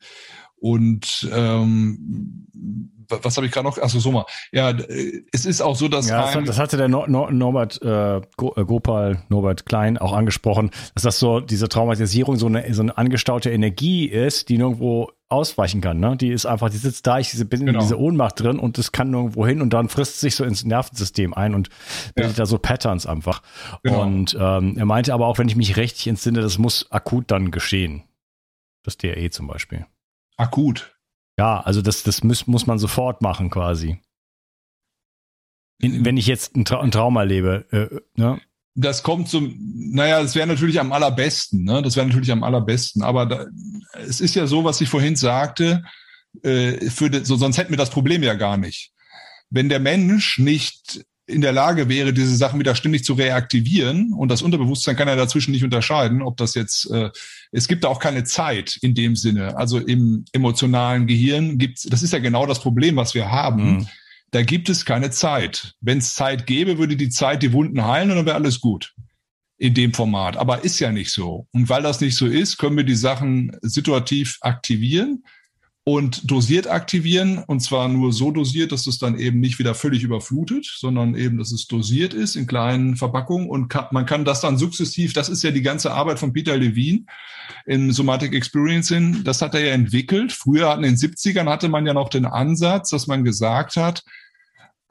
[0.59, 2.47] Und ähm,
[3.09, 3.77] was habe ich gerade noch?
[3.77, 4.25] Achso, so mal.
[4.51, 4.71] Ja,
[5.31, 6.09] es ist auch so, dass.
[6.09, 10.71] Ja, das, das hatte der Nor Nor Norbert äh, äh, Gopal, Norbert Klein auch angesprochen,
[10.93, 15.81] dass das so, diese Traumatisierung so eine, so eine angestaute Energie ist, die nirgendwo ausweichen
[15.81, 15.99] kann.
[15.99, 16.17] Ne?
[16.17, 17.79] Die ist einfach, die sitzt da, ich bin genau.
[17.79, 20.65] in dieser Ohnmacht drin und es kann nirgendwo hin und dann frisst sich so ins
[20.65, 21.69] Nervensystem ein und
[22.15, 22.43] bildet ja.
[22.43, 23.41] da so Patterns einfach.
[23.83, 24.01] Genau.
[24.01, 27.51] Und ähm, er meinte aber auch, wenn ich mich richtig entsinne, das muss akut dann
[27.51, 28.03] geschehen.
[28.83, 29.85] Das DRE zum Beispiel.
[30.39, 30.95] Akut.
[31.37, 33.99] Ja, also das, das muss, muss man sofort machen quasi.
[35.81, 38.41] In, wenn ich jetzt ein, Tra ein Trauma lebe, äh, ne?
[38.75, 39.55] Das kommt zum,
[39.91, 41.81] naja, das wäre natürlich am allerbesten, ne?
[41.81, 43.03] Das wäre natürlich am allerbesten.
[43.03, 43.45] Aber da,
[43.93, 45.83] es ist ja so, was ich vorhin sagte,
[46.43, 48.91] äh, für de, so, sonst hätten wir das Problem ja gar nicht.
[49.49, 54.13] Wenn der Mensch nicht in der Lage wäre, diese Sachen wieder ständig zu reaktivieren.
[54.13, 57.11] Und das Unterbewusstsein kann ja dazwischen nicht unterscheiden, ob das jetzt, äh,
[57.51, 59.55] es gibt da auch keine Zeit in dem Sinne.
[59.55, 63.77] Also im emotionalen Gehirn gibt's, das ist ja genau das Problem, was wir haben.
[63.77, 63.87] Mhm.
[64.31, 65.73] Da gibt es keine Zeit.
[65.81, 68.93] Wenn es Zeit gäbe, würde die Zeit die Wunden heilen und dann wäre alles gut
[69.57, 70.37] in dem Format.
[70.37, 71.47] Aber ist ja nicht so.
[71.51, 75.23] Und weil das nicht so ist, können wir die Sachen situativ aktivieren
[75.89, 77.39] und dosiert aktivieren.
[77.39, 81.39] Und zwar nur so dosiert, dass es dann eben nicht wieder völlig überflutet, sondern eben,
[81.39, 83.49] dass es dosiert ist in kleinen Verpackungen.
[83.49, 86.55] Und kann, man kann das dann sukzessiv, das ist ja die ganze Arbeit von Peter
[86.55, 87.05] Levine
[87.65, 90.31] in Somatic Experiencing, das hat er ja entwickelt.
[90.31, 94.03] Früher in den 70ern hatte man ja noch den Ansatz, dass man gesagt hat,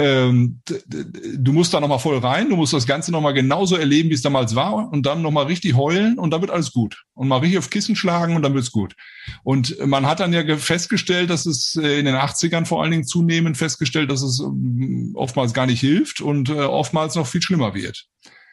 [0.01, 4.15] ähm, du musst da nochmal voll rein, du musst das Ganze nochmal genauso erleben, wie
[4.15, 7.03] es damals war und dann nochmal richtig heulen und dann wird alles gut.
[7.15, 8.95] Und mal richtig auf Kissen schlagen und dann wird's gut.
[9.43, 13.07] Und man hat dann ja festgestellt, dass es äh, in den 80ern vor allen Dingen
[13.07, 17.75] zunehmend festgestellt, dass es ähm, oftmals gar nicht hilft und äh, oftmals noch viel schlimmer
[17.75, 18.07] wird.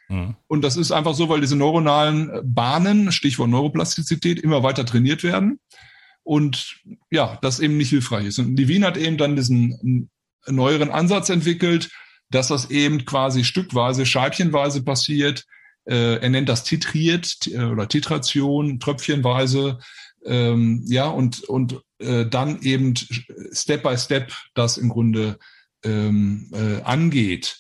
[0.10, 0.36] Mhm.
[0.48, 5.60] Und das ist einfach so, weil diese neuronalen Bahnen, Stichwort Neuroplastizität, immer weiter trainiert werden
[6.24, 6.78] und
[7.12, 8.40] ja, das eben nicht hilfreich ist.
[8.40, 10.10] Und Levine hat eben dann diesen
[10.48, 11.90] neueren Ansatz entwickelt,
[12.30, 15.46] dass das eben quasi stückweise, scheibchenweise passiert.
[15.86, 19.80] Äh, er nennt das titriert äh, oder Titration, tröpfchenweise.
[20.26, 22.96] Ähm, ja, und, und äh, dann eben
[23.52, 25.38] Step by Step das im Grunde
[25.84, 27.60] ähm, äh, angeht.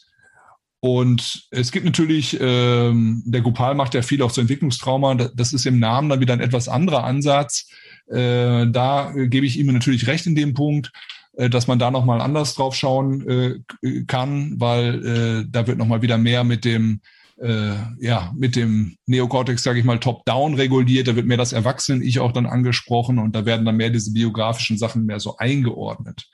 [0.79, 5.15] Und es gibt natürlich, ähm, der Gopal macht ja viel auch zu Entwicklungstrauma.
[5.15, 7.69] Das ist im Namen dann wieder ein etwas anderer Ansatz.
[8.07, 10.91] Äh, da gebe ich ihm natürlich recht in dem Punkt.
[11.37, 16.01] Äh, dass man da nochmal anders drauf schauen äh, kann, weil äh, da wird nochmal
[16.01, 17.01] wieder mehr mit dem
[17.37, 22.21] äh, ja, mit dem Neokortex, sage ich mal, top-down reguliert, da wird mehr das Erwachsenen-Ich
[22.21, 26.29] auch dann angesprochen und da werden dann mehr diese biografischen Sachen mehr so eingeordnet.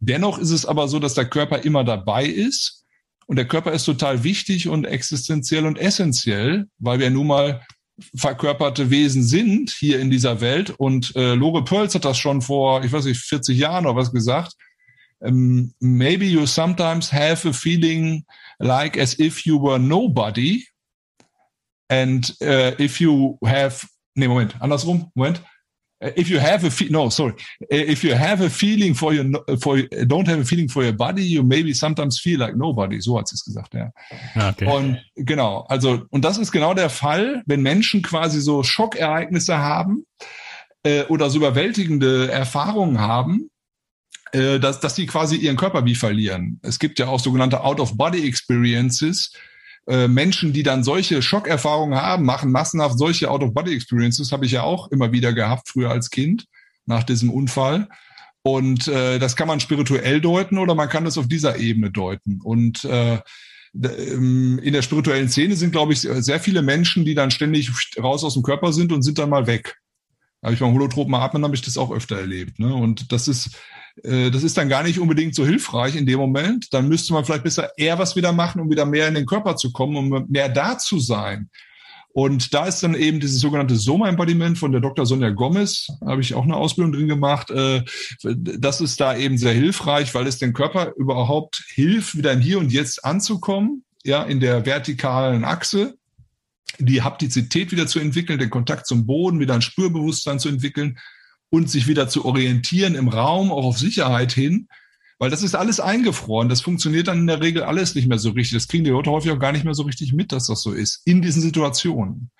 [0.00, 2.86] Dennoch ist es aber so, dass der Körper immer dabei ist
[3.26, 7.60] und der Körper ist total wichtig und existenziell und essentiell, weil wir nun mal
[8.14, 10.70] verkörperte Wesen sind hier in dieser Welt.
[10.70, 14.12] Und äh, Lore Pearls hat das schon vor, ich weiß nicht, 40 Jahren oder was
[14.12, 14.54] gesagt.
[15.20, 18.24] Um, ähm, maybe you sometimes have a feeling
[18.60, 20.64] like as if you were nobody.
[21.88, 25.42] And uh, if you have, nee, Moment, andersrum, Moment.
[26.00, 27.34] Uh, if you have a fe no sorry.
[27.62, 29.24] Uh, if you have a feeling for your
[29.60, 33.18] for don't have a feeling for your body you maybe sometimes feel like nobody so
[33.18, 33.90] hat sie es gesagt ja.
[34.36, 34.66] Okay.
[34.66, 40.04] und genau also und das ist genau der Fall wenn Menschen quasi so Schockereignisse haben
[40.84, 43.50] äh, oder so überwältigende Erfahrungen haben
[44.32, 46.60] äh, dass dass sie quasi ihren Körper wie verlieren.
[46.62, 49.32] Es gibt ja auch sogenannte out of body experiences
[49.88, 54.90] äh, Menschen, die dann solche Schockerfahrungen haben, machen massenhaft solche Out-of-Body-Experiences, habe ich ja auch
[54.90, 56.44] immer wieder gehabt, früher als Kind,
[56.84, 57.88] nach diesem Unfall.
[58.42, 62.40] Und äh, das kann man spirituell deuten oder man kann es auf dieser Ebene deuten.
[62.42, 63.18] Und äh,
[63.74, 68.24] ähm, in der spirituellen Szene sind, glaube ich, sehr viele Menschen, die dann ständig raus
[68.24, 69.76] aus dem Körper sind und sind dann mal weg.
[70.42, 72.58] Habe ich beim Holotropen Atmen habe ich das auch öfter erlebt.
[72.58, 72.72] Ne?
[72.72, 73.50] Und das ist
[74.04, 76.72] äh, das ist dann gar nicht unbedingt so hilfreich in dem Moment.
[76.72, 79.56] Dann müsste man vielleicht besser eher was wieder machen, um wieder mehr in den Körper
[79.56, 81.50] zu kommen, um mehr da zu sein.
[82.12, 85.06] Und da ist dann eben dieses sogenannte Soma-Embodiment von der Dr.
[85.06, 87.50] Sonja Gomez, habe ich auch eine Ausbildung drin gemacht.
[87.50, 87.82] Äh,
[88.22, 92.58] das ist da eben sehr hilfreich, weil es den Körper überhaupt hilft, wieder im Hier
[92.58, 95.96] und Jetzt anzukommen, ja, in der vertikalen Achse,
[96.78, 100.98] die Haptizität wieder zu entwickeln, den Kontakt zum Boden, wieder ein Spürbewusstsein zu entwickeln
[101.50, 104.68] und sich wieder zu orientieren im Raum, auch auf Sicherheit hin,
[105.18, 106.48] weil das ist alles eingefroren.
[106.48, 108.54] Das funktioniert dann in der Regel alles nicht mehr so richtig.
[108.54, 110.72] Das kriegen die Leute häufig auch gar nicht mehr so richtig mit, dass das so
[110.72, 112.30] ist, in diesen Situationen.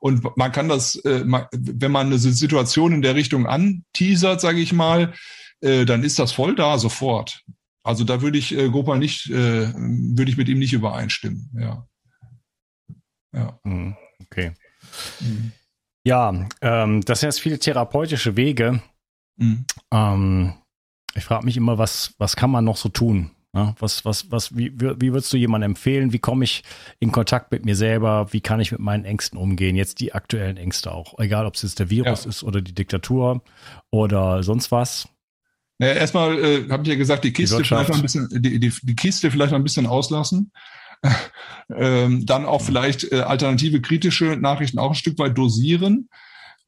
[0.00, 4.72] Und man kann das, äh, wenn man eine Situation in der Richtung anteasert, sage ich
[4.72, 5.12] mal,
[5.60, 7.42] äh, dann ist das voll da sofort.
[7.84, 11.50] Also da würde ich äh, Gopal nicht, würde ich mit ihm nicht übereinstimmen.
[11.58, 11.86] Ja.
[13.32, 13.58] Ja.
[13.64, 14.52] Hm, okay.
[15.20, 15.52] Mhm.
[16.04, 18.82] Ja, ähm, das sind jetzt viele therapeutische Wege.
[19.36, 19.64] Mhm.
[19.92, 20.54] Ähm,
[21.14, 23.30] ich frage mich immer, was, was kann man noch so tun?
[23.54, 26.14] Ja, was, was, was, wie, wie würdest du jemandem empfehlen?
[26.14, 26.64] Wie komme ich
[27.00, 28.32] in Kontakt mit mir selber?
[28.32, 29.76] Wie kann ich mit meinen Ängsten umgehen?
[29.76, 31.18] Jetzt die aktuellen Ängste auch.
[31.18, 32.30] Egal, ob es jetzt der Virus ja.
[32.30, 33.42] ist oder die Diktatur
[33.90, 35.06] oder sonst was.
[35.78, 38.58] Naja, erstmal äh, habe ich ja gesagt, die Kiste die vielleicht noch ein bisschen, die,
[38.58, 40.50] die, die Kiste vielleicht noch ein bisschen auslassen.
[41.74, 46.08] Ähm, dann auch vielleicht äh, alternative kritische Nachrichten auch ein Stück weit dosieren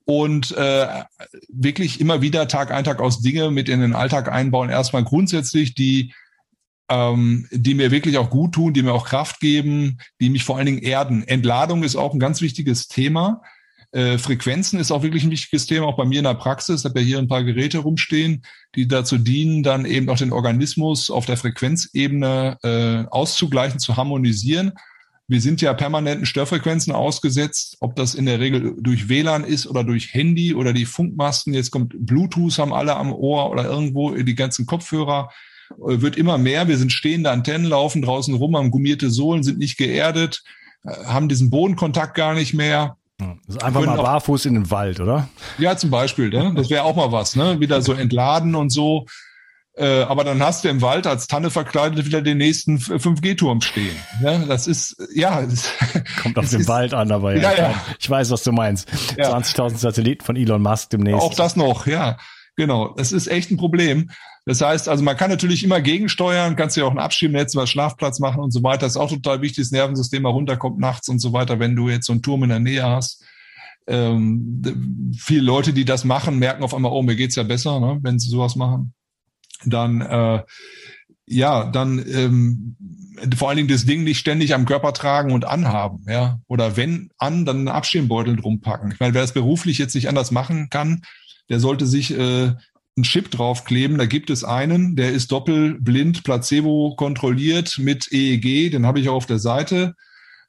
[0.05, 1.05] und äh,
[1.49, 4.71] wirklich immer wieder Tag ein, Tag aus Dinge mit in den Alltag einbauen.
[4.71, 6.13] Erstmal grundsätzlich die
[6.91, 10.57] ähm, die mir wirklich auch gut tun, die mir auch Kraft geben, die mich vor
[10.57, 11.27] allen Dingen erden.
[11.27, 13.43] Entladung ist auch ein ganz wichtiges Thema.
[13.95, 16.81] Äh, Frequenzen ist auch wirklich ein wichtiges Thema, auch bei mir in der Praxis.
[16.81, 18.43] Ich habe ja hier ein paar Geräte rumstehen,
[18.75, 24.73] die dazu dienen, dann eben auch den Organismus auf der Frequenzebene äh, auszugleichen, zu harmonisieren.
[25.29, 29.85] Wir sind ja permanenten Störfrequenzen ausgesetzt, ob das in der Regel durch WLAN ist oder
[29.85, 31.55] durch Handy oder die Funkmasten.
[31.55, 35.31] Jetzt kommt Bluetooth, haben alle am Ohr oder irgendwo die ganzen Kopfhörer
[35.71, 36.67] äh, wird immer mehr.
[36.67, 40.43] Wir sind stehende Antennen, laufen draußen rum, haben gummierte Sohlen, sind nicht geerdet,
[40.83, 42.97] äh, haben diesen Bodenkontakt gar nicht mehr.
[43.47, 45.29] Also einfach mal barfuß in den Wald, oder?
[45.59, 46.31] Ja, zum Beispiel.
[46.31, 46.53] Ne?
[46.57, 47.61] Das wäre auch mal was, ne?
[47.61, 49.07] Wieder so entladen und so.
[49.77, 53.97] Äh, aber dann hast du im Wald als Tanne verkleidet wieder den nächsten 5G-Turm stehen.
[54.21, 54.45] Ne?
[54.47, 55.43] Das ist, ja.
[55.47, 55.73] Das,
[56.23, 57.85] Kommt auf den ist, Wald an, aber ja, ja, ja.
[57.99, 58.89] ich weiß, was du meinst.
[59.17, 59.37] Ja.
[59.37, 61.21] 20.000 Satelliten von Elon Musk demnächst.
[61.21, 62.19] Auch das noch, ja.
[62.57, 62.95] Genau.
[62.97, 64.11] Das ist echt ein Problem.
[64.47, 68.21] Das heißt, also man kann natürlich immer gegensteuern, kannst ja auch ein Abschiebnetz über Schlafplatz
[68.21, 68.87] machen und so weiter.
[68.87, 72.07] Ist auch total wichtig, das Nervensystem mal runterkommt nachts und so weiter, wenn du jetzt
[72.07, 73.25] so einen Turm in der Nähe hast.
[73.87, 77.99] Ähm, viele Leute, die das machen, merken auf einmal, oh, mir geht's ja besser, ne,
[78.03, 78.93] wenn sie sowas machen.
[79.65, 80.43] Dann, äh,
[81.27, 82.77] ja, dann ähm,
[83.37, 86.41] vor allen Dingen das Ding nicht ständig am Körper tragen und anhaben, ja.
[86.49, 88.91] Oder wenn an, dann einen Abschirmbeutel drum packen.
[88.93, 91.03] Ich meine, wer das beruflich jetzt nicht anders machen kann,
[91.49, 92.53] der sollte sich äh,
[92.97, 93.99] einen Chip draufkleben.
[93.99, 98.71] Da gibt es einen, der ist doppelblind, placebo kontrolliert mit EEG.
[98.71, 99.95] Den habe ich auch auf der Seite.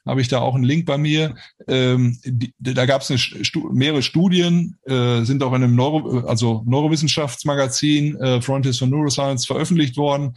[0.06, 1.36] Habe ich da auch einen Link bei mir.
[1.68, 6.64] Ähm, die, da gab es Stu mehrere Studien, äh, sind auch in einem Neuro, also
[6.68, 10.36] Neurowissenschaftsmagazin äh, Frontiers for Neuroscience veröffentlicht worden.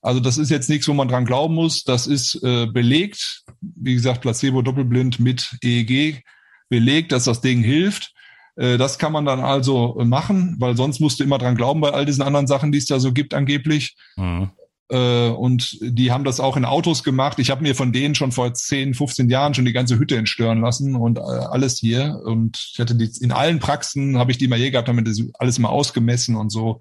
[0.00, 1.84] Also das ist jetzt nichts, wo man dran glauben muss.
[1.84, 6.22] Das ist äh, belegt, wie gesagt, Placebo doppelblind mit EEG
[6.70, 8.14] belegt, dass das Ding hilft.
[8.60, 11.90] Äh, das kann man dann also machen, weil sonst musst du immer dran glauben bei
[11.90, 13.96] all diesen anderen Sachen, die es da so gibt angeblich.
[14.16, 14.50] Mhm.
[14.90, 17.38] Äh, und die haben das auch in Autos gemacht.
[17.38, 20.60] Ich habe mir von denen schon vor 10, 15 Jahren schon die ganze Hütte entstören
[20.60, 22.20] lassen und äh, alles hier.
[22.24, 25.08] Und ich hatte die in allen Praxen habe ich die mal je gehabt, damit
[25.38, 26.80] alles mal ausgemessen und so.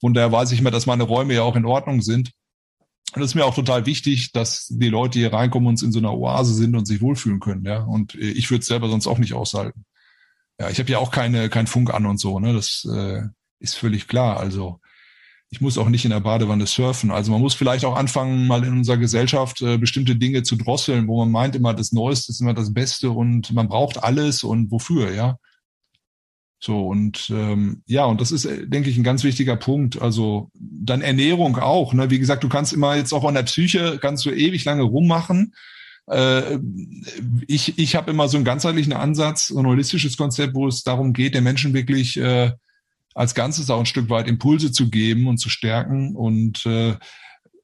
[0.00, 2.30] Von daher weiß ich immer, dass meine Räume ja auch in Ordnung sind.
[3.14, 6.14] das ist mir auch total wichtig, dass die Leute hier reinkommen und in so einer
[6.14, 7.64] Oase sind und sich wohlfühlen können.
[7.64, 9.84] Ja, und ich würde es selber sonst auch nicht aushalten.
[10.62, 12.38] Ja, ich habe ja auch keine kein Funk an und so.
[12.38, 13.22] Ne, das äh,
[13.58, 14.38] ist völlig klar.
[14.38, 14.78] Also
[15.50, 17.10] ich muss auch nicht in der Badewanne surfen.
[17.10, 21.08] Also man muss vielleicht auch anfangen, mal in unserer Gesellschaft äh, bestimmte Dinge zu drosseln,
[21.08, 24.70] wo man meint immer, das Neueste ist immer das Beste und man braucht alles und
[24.70, 25.36] wofür, ja.
[26.60, 30.00] So, und ähm, ja, und das ist, äh, denke ich, ein ganz wichtiger Punkt.
[30.00, 31.92] Also dann Ernährung auch.
[31.92, 32.08] Ne?
[32.10, 35.54] Wie gesagt, du kannst immer jetzt auch an der Psyche, kannst du ewig lange rummachen.
[36.08, 36.58] Äh,
[37.46, 41.34] ich ich habe immer so einen ganzheitlichen Ansatz, ein holistisches Konzept, wo es darum geht,
[41.34, 42.52] den Menschen wirklich äh,
[43.14, 46.96] als Ganzes auch ein Stück weit Impulse zu geben und zu stärken und äh,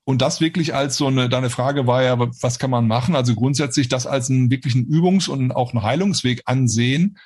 [0.05, 3.15] und das wirklich als so eine, deine Frage war ja, was kann man machen?
[3.15, 7.19] Also grundsätzlich das als einen wirklichen Übungs- und auch einen Heilungsweg ansehen,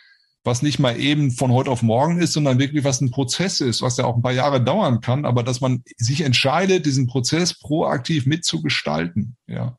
[0.43, 3.83] was nicht mal eben von heute auf morgen ist, sondern wirklich was ein Prozess ist,
[3.83, 7.57] was ja auch ein paar Jahre dauern kann, aber dass man sich entscheidet, diesen Prozess
[7.57, 9.79] proaktiv mitzugestalten, ja.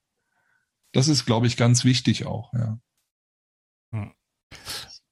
[0.93, 2.79] Das ist, glaube ich, ganz wichtig auch, ja.
[3.93, 4.13] Hm.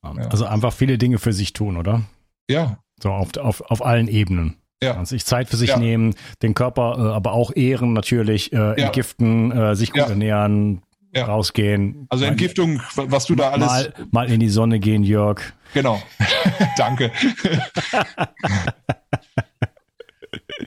[0.01, 2.03] Also einfach viele Dinge für sich tun, oder?
[2.49, 2.79] Ja.
[3.01, 4.57] So auf, auf, auf allen Ebenen.
[4.83, 5.05] Ja.
[5.05, 5.77] Sich Zeit für sich ja.
[5.77, 8.73] nehmen, den Körper äh, aber auch ehren natürlich, äh, ja.
[8.73, 10.07] entgiften, äh, sich gut ja.
[10.09, 10.81] ernähren,
[11.13, 11.25] ja.
[11.25, 12.07] rausgehen.
[12.09, 13.67] Also Entgiftung, was du da alles.
[13.67, 15.53] Mal, mal in die Sonne gehen, Jörg.
[15.73, 16.01] Genau.
[16.77, 17.11] Danke.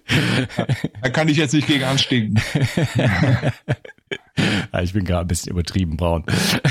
[1.02, 2.40] da kann ich jetzt nicht gegen anstinken.
[4.82, 6.24] ich bin gerade ein bisschen übertrieben braun.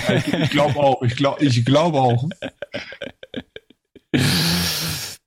[0.07, 1.01] ich, glaube auch.
[1.01, 2.29] Ich glaube ich glaube auch.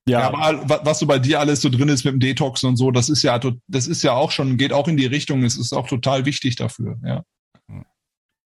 [0.08, 0.20] Ja.
[0.20, 0.28] ja.
[0.28, 3.08] aber was so bei dir alles so drin ist mit dem Detox und so, das
[3.08, 5.88] ist ja, das ist ja auch schon, geht auch in die Richtung, es ist auch
[5.88, 7.24] total wichtig dafür, ja.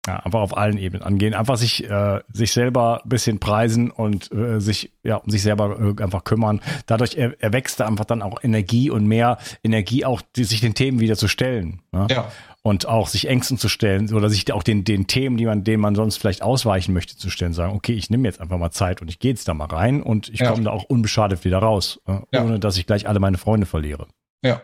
[0.04, 4.32] Ja, einfach auf allen Ebenen angehen, einfach sich äh, sich selber ein bisschen preisen und
[4.32, 6.60] äh, sich ja um sich selber äh, einfach kümmern.
[6.86, 10.74] Dadurch er, erwächst da einfach dann auch Energie und mehr Energie auch die, sich den
[10.74, 11.82] Themen wieder zu stellen.
[11.92, 12.08] Ne?
[12.10, 12.32] Ja.
[12.64, 15.80] Und auch sich Ängsten zu stellen oder sich auch den den Themen, die man denen
[15.80, 19.02] man sonst vielleicht ausweichen möchte, zu stellen, sagen, okay, ich nehme jetzt einfach mal Zeit
[19.02, 20.50] und ich gehe jetzt da mal rein und ich ja.
[20.50, 22.44] komme da auch unbeschadet wieder raus, äh, ja.
[22.44, 24.06] ohne dass ich gleich alle meine Freunde verliere.
[24.44, 24.62] Ja.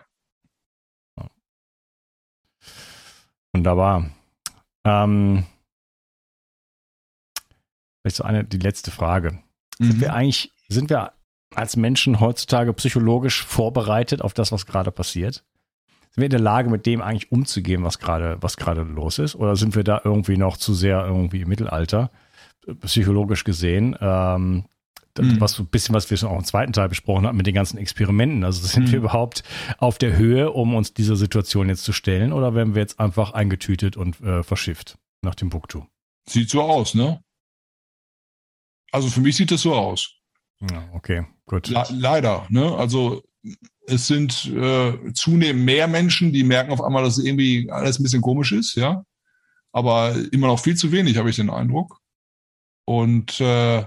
[3.53, 4.11] Wunderbar.
[4.85, 5.45] Ähm,
[8.01, 9.43] vielleicht so eine, die letzte Frage.
[9.79, 9.87] Mhm.
[9.87, 11.13] Sind wir eigentlich, sind wir
[11.55, 15.45] als Menschen heutzutage psychologisch vorbereitet auf das, was gerade passiert?
[16.11, 19.35] Sind wir in der Lage, mit dem eigentlich umzugehen, was gerade, was gerade los ist?
[19.35, 22.11] Oder sind wir da irgendwie noch zu sehr irgendwie im Mittelalter,
[22.81, 23.97] psychologisch gesehen?
[24.01, 24.65] Ähm,
[25.19, 25.41] mhm.
[25.41, 27.55] was so ein bisschen, was wir schon auch im zweiten Teil besprochen haben, mit den
[27.55, 28.45] ganzen Experimenten.
[28.45, 28.93] Also sind mhm.
[28.93, 29.43] wir überhaupt
[29.79, 33.33] auf der Höhe, um uns dieser Situation jetzt zu stellen, oder werden wir jetzt einfach
[33.33, 35.85] eingetütet und äh, verschifft nach dem Buktu?
[36.29, 37.23] Sieht so aus, ne?
[38.93, 40.15] Also für mich sieht das so aus.
[40.61, 41.69] Ja, okay, gut.
[41.69, 42.75] Le leider, ne?
[42.75, 43.23] Also
[43.89, 48.23] es sind äh, zunehmend mehr Menschen, die merken auf einmal, dass irgendwie alles ein bisschen
[48.23, 49.05] komisch ist, ja.
[49.73, 51.99] Aber immer noch viel zu wenig, habe ich den Eindruck.
[52.85, 53.85] Und äh,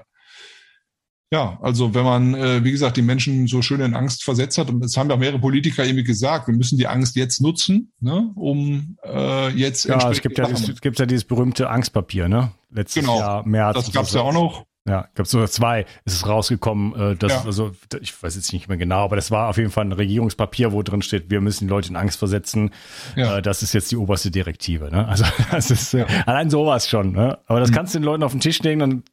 [1.33, 4.69] ja, also wenn man, äh, wie gesagt, die Menschen so schön in Angst versetzt hat,
[4.69, 7.93] und das haben ja auch mehrere Politiker irgendwie gesagt, wir müssen die Angst jetzt nutzen,
[8.01, 9.85] ne, um äh, jetzt.
[9.85, 12.51] Ja, es gibt ja, dieses, es gibt ja dieses berühmte Angstpapier, ne?
[12.69, 13.75] Letztes genau, Jahr März.
[13.75, 14.65] Das gab's ja auch noch.
[14.87, 15.85] Ja, gab sogar zwei.
[16.05, 17.43] Es ist rausgekommen, äh, dass ja.
[17.45, 17.71] also
[18.01, 20.81] ich weiß jetzt nicht mehr genau, aber das war auf jeden Fall ein Regierungspapier, wo
[20.81, 22.71] drin steht, wir müssen die Leute in Angst versetzen.
[23.15, 23.37] Ja.
[23.37, 24.89] Äh, das ist jetzt die oberste Direktive.
[24.89, 25.07] Ne?
[25.07, 27.11] Also das ist äh, allein sowas schon.
[27.11, 27.37] Ne?
[27.45, 27.75] Aber das mhm.
[27.75, 29.03] kannst du den Leuten auf den Tisch legen, dann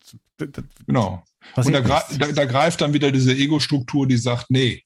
[0.87, 1.23] genau.
[1.55, 4.85] Und da, da, da, greift dann wieder diese Ego-Struktur, die sagt, nee.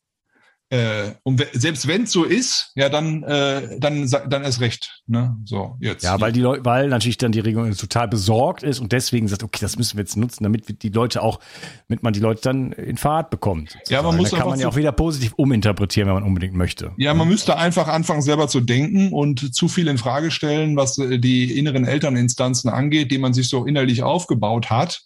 [0.73, 5.03] Äh, und selbst wenn es so ist, ja, dann, äh, dann, dann ist recht.
[5.07, 5.37] Ne?
[5.45, 6.03] So, jetzt.
[6.03, 9.43] Ja, weil die Leute, weil natürlich dann die Regierung total besorgt ist und deswegen sagt,
[9.43, 11.41] okay, das müssen wir jetzt nutzen, damit die Leute auch,
[11.89, 13.77] damit man die Leute dann in Fahrt bekommt.
[13.91, 16.93] Ja, man muss da kann man ja auch wieder positiv uminterpretieren, wenn man unbedingt möchte.
[16.97, 20.97] Ja, man müsste einfach anfangen, selber zu denken und zu viel in Frage stellen, was
[20.97, 25.03] äh, die inneren Elterninstanzen angeht, die man sich so innerlich aufgebaut hat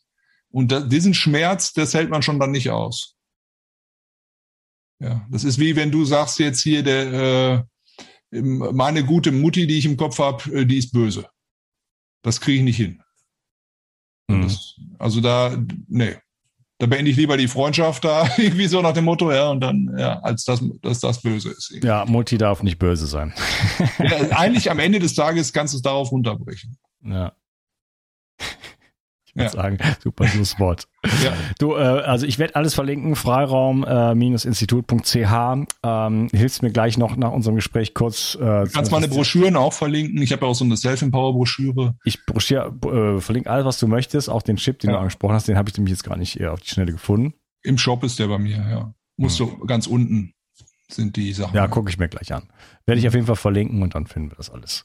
[0.51, 3.16] und da, diesen Schmerz, das hält man schon dann nicht aus.
[4.99, 7.67] Ja, das ist wie wenn du sagst jetzt hier, der,
[8.33, 11.29] äh, meine gute Mutti, die ich im Kopf habe, äh, die ist böse.
[12.23, 13.03] Das kriege ich nicht hin.
[14.29, 14.43] Mhm.
[14.43, 15.57] Das, also da,
[15.89, 16.17] nee.
[16.79, 19.95] Da beende ich lieber die Freundschaft da, irgendwie so nach dem Motto, ja, und dann,
[19.99, 21.71] ja, als dass, dass das böse ist.
[21.71, 21.89] Irgendwie.
[21.89, 23.33] Ja, Mutti darf nicht böse sein.
[23.99, 26.77] ja, eigentlich am Ende des Tages kannst du es darauf runterbrechen.
[27.03, 27.35] Ja
[29.37, 29.49] ja.
[29.51, 29.79] sagen.
[30.03, 30.89] Super Schlusswort.
[31.25, 31.33] Ja.
[31.59, 35.67] Du, äh, also ich werde alles verlinken, freiraum-institut.ch.
[35.83, 38.37] Ähm, hilfst mir gleich noch nach unserem Gespräch kurz.
[38.37, 40.21] Äh, du kannst meine Broschüren auch verlinken.
[40.23, 41.97] Ich habe ja auch so eine Self-Empower-Broschüre.
[42.05, 44.97] Ich broschier, äh, verlinke alles, was du möchtest, auch den Chip, den ja.
[44.97, 47.35] du angesprochen hast, den habe ich nämlich jetzt gar nicht eher auf die Schnelle gefunden.
[47.63, 48.95] Im Shop ist der bei mir, ja.
[49.17, 49.49] Musst hm.
[49.49, 50.35] du ganz unten
[50.89, 51.57] sind die Sachen.
[51.57, 52.45] Ja, gucke ich mir gleich an.
[52.85, 54.85] Werde ich auf jeden Fall verlinken und dann finden wir das alles.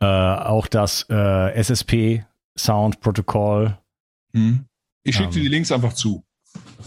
[0.00, 2.24] Äh, auch das äh, SSP
[2.58, 3.78] Sound Protocol.
[4.32, 4.66] Hm.
[5.02, 6.24] Ich schicke ähm, dir die Links einfach zu.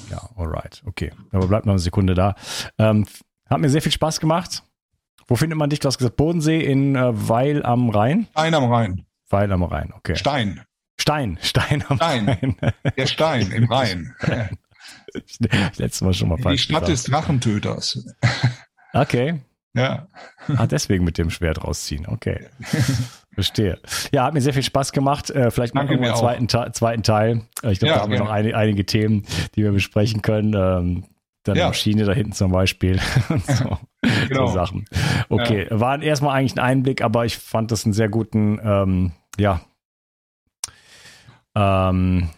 [0.10, 1.12] Ja, alright, okay.
[1.32, 2.36] Aber bleibt noch eine Sekunde da.
[2.78, 3.06] Ähm,
[3.50, 4.64] hat mir sehr viel Spaß gemacht.
[5.28, 5.80] Wo findet man dich?
[5.80, 8.28] Du hast gesagt Bodensee in äh, Weil am Rhein?
[8.32, 9.06] Stein am Rhein.
[9.30, 10.16] Weil am Rhein, okay.
[10.16, 10.62] Stein.
[11.00, 12.28] Stein, Stein am Stein.
[12.28, 12.56] Rhein.
[12.98, 14.16] Der Stein im Rhein.
[15.40, 16.92] Letztes Mal schon mal falsch Die Stadt gesagt.
[16.92, 18.06] des Drachentöters.
[18.94, 19.40] Okay.
[19.74, 20.08] Ja.
[20.58, 22.08] Ah, deswegen mit dem Schwert rausziehen.
[22.08, 22.48] Okay.
[23.40, 23.80] Verstehe.
[24.12, 25.30] Ja, hat mir sehr viel Spaß gemacht.
[25.30, 27.42] Äh, vielleicht machen wir einen zweiten, zweiten Teil.
[27.64, 29.24] Äh, ich glaube, ja, da haben wir noch ein, einige Themen,
[29.56, 30.54] die wir besprechen können.
[30.54, 31.06] Ähm,
[31.44, 31.68] deine ja.
[31.68, 33.00] Maschine da hinten zum Beispiel
[33.48, 33.78] so,
[34.28, 34.48] genau.
[34.48, 34.86] so Sachen.
[35.30, 35.80] Okay, ja.
[35.80, 39.62] war erstmal eigentlich ein Einblick, aber ich fand das einen sehr guten, ähm, ja,
[41.56, 42.30] ähm,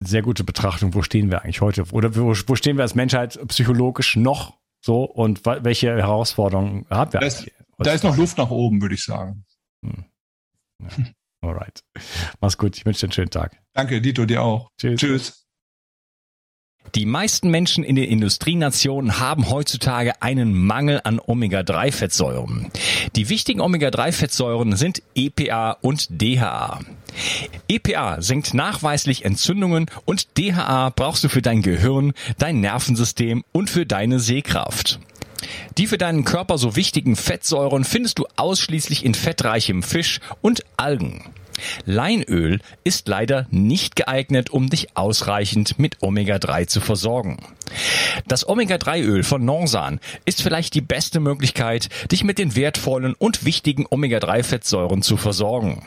[0.00, 1.84] sehr gute Betrachtung, wo stehen wir eigentlich heute?
[1.92, 7.20] Oder wo, wo stehen wir als Menschheit psychologisch noch so und welche Herausforderungen haben wir?
[7.20, 9.44] Da ist, da ist noch Luft nach oben, würde ich sagen.
[9.84, 10.04] Hm.
[10.80, 10.88] Ja.
[11.48, 11.84] Alright.
[12.40, 12.76] Mach's gut.
[12.76, 13.60] Ich wünsche dir einen schönen Tag.
[13.74, 14.70] Danke, Dito, dir auch.
[14.78, 15.00] Tschüss.
[15.00, 15.44] Tschüss.
[16.94, 22.70] Die meisten Menschen in den Industrienationen haben heutzutage einen Mangel an Omega-3-Fettsäuren.
[23.16, 26.80] Die wichtigen Omega-3-Fettsäuren sind EPA und DHA.
[27.68, 33.86] EPA senkt nachweislich Entzündungen und DHA brauchst du für dein Gehirn, dein Nervensystem und für
[33.86, 35.00] deine Sehkraft.
[35.78, 41.24] Die für deinen Körper so wichtigen Fettsäuren findest du ausschließlich in fettreichem Fisch und Algen.
[41.84, 47.38] Leinöl ist leider nicht geeignet, um dich ausreichend mit Omega-3 zu versorgen.
[48.26, 53.86] Das Omega-3-Öl von Norsan ist vielleicht die beste Möglichkeit, dich mit den wertvollen und wichtigen
[53.88, 55.82] Omega-3-Fettsäuren zu versorgen.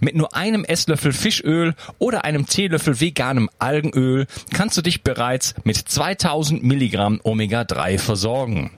[0.00, 5.76] Mit nur einem Esslöffel Fischöl oder einem Teelöffel veganem Algenöl kannst du dich bereits mit
[5.76, 8.70] 2000 Milligramm Omega-3 versorgen.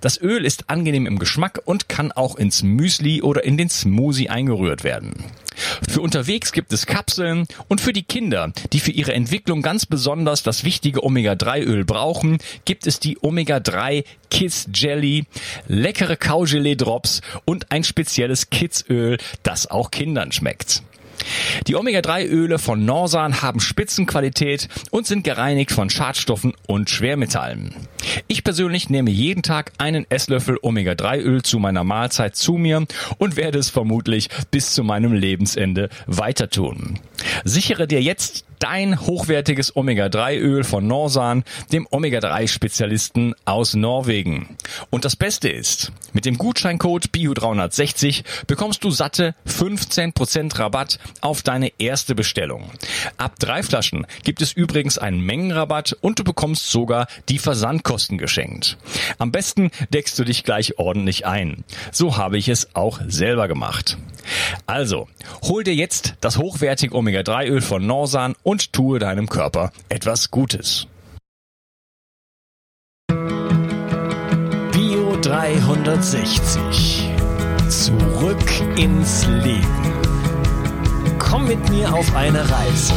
[0.00, 4.28] Das Öl ist angenehm im Geschmack und kann auch ins Müsli oder in den Smoothie
[4.28, 5.24] eingerührt werden.
[5.88, 10.42] Für unterwegs gibt es Kapseln und für die Kinder, die für ihre Entwicklung ganz besonders
[10.42, 15.26] das wichtige Omega-3-Öl brauchen, gibt es die Omega-3 Kids Jelly,
[15.68, 20.82] leckere Kaugelee-Drops und ein spezielles Kids-Öl, das auch Kindern schmeckt.
[21.66, 27.74] Die Omega-3-Öle von Norsan haben Spitzenqualität und sind gereinigt von Schadstoffen und Schwermetallen.
[28.28, 32.84] Ich persönlich nehme jeden Tag einen Esslöffel Omega-3-Öl zu meiner Mahlzeit zu mir
[33.18, 36.98] und werde es vermutlich bis zu meinem Lebensende weiter tun.
[37.44, 41.42] Sichere dir jetzt dein hochwertiges Omega-3-Öl von Norsan,
[41.72, 44.56] dem Omega-3-Spezialisten aus Norwegen.
[44.90, 51.72] Und das Beste ist, mit dem Gutscheincode BIO360 bekommst du satte 15% Rabatt auf deine
[51.78, 52.70] erste Bestellung.
[53.16, 58.78] Ab drei Flaschen gibt es übrigens einen Mengenrabatt und du bekommst sogar die Versandkosten geschenkt.
[59.18, 61.64] Am besten deckst du dich gleich ordentlich ein.
[61.90, 63.96] So habe ich es auch selber gemacht.
[64.66, 65.08] Also,
[65.42, 70.86] hol dir jetzt das hochwertige Omega-3-Öl von Norsan und tue deinem Körper etwas Gutes.
[74.72, 77.08] Bio 360.
[77.70, 78.36] Zurück
[78.76, 79.94] ins Leben.
[81.18, 82.92] Komm mit mir auf eine Reise.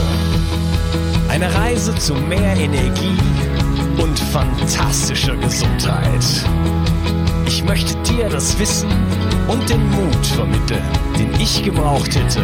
[1.30, 3.18] Eine Reise zu mehr Energie
[3.97, 6.26] und fantastischer Gesundheit.
[7.47, 8.91] Ich möchte dir das Wissen
[9.47, 10.84] und den Mut vermitteln,
[11.18, 12.43] den ich gebraucht hätte,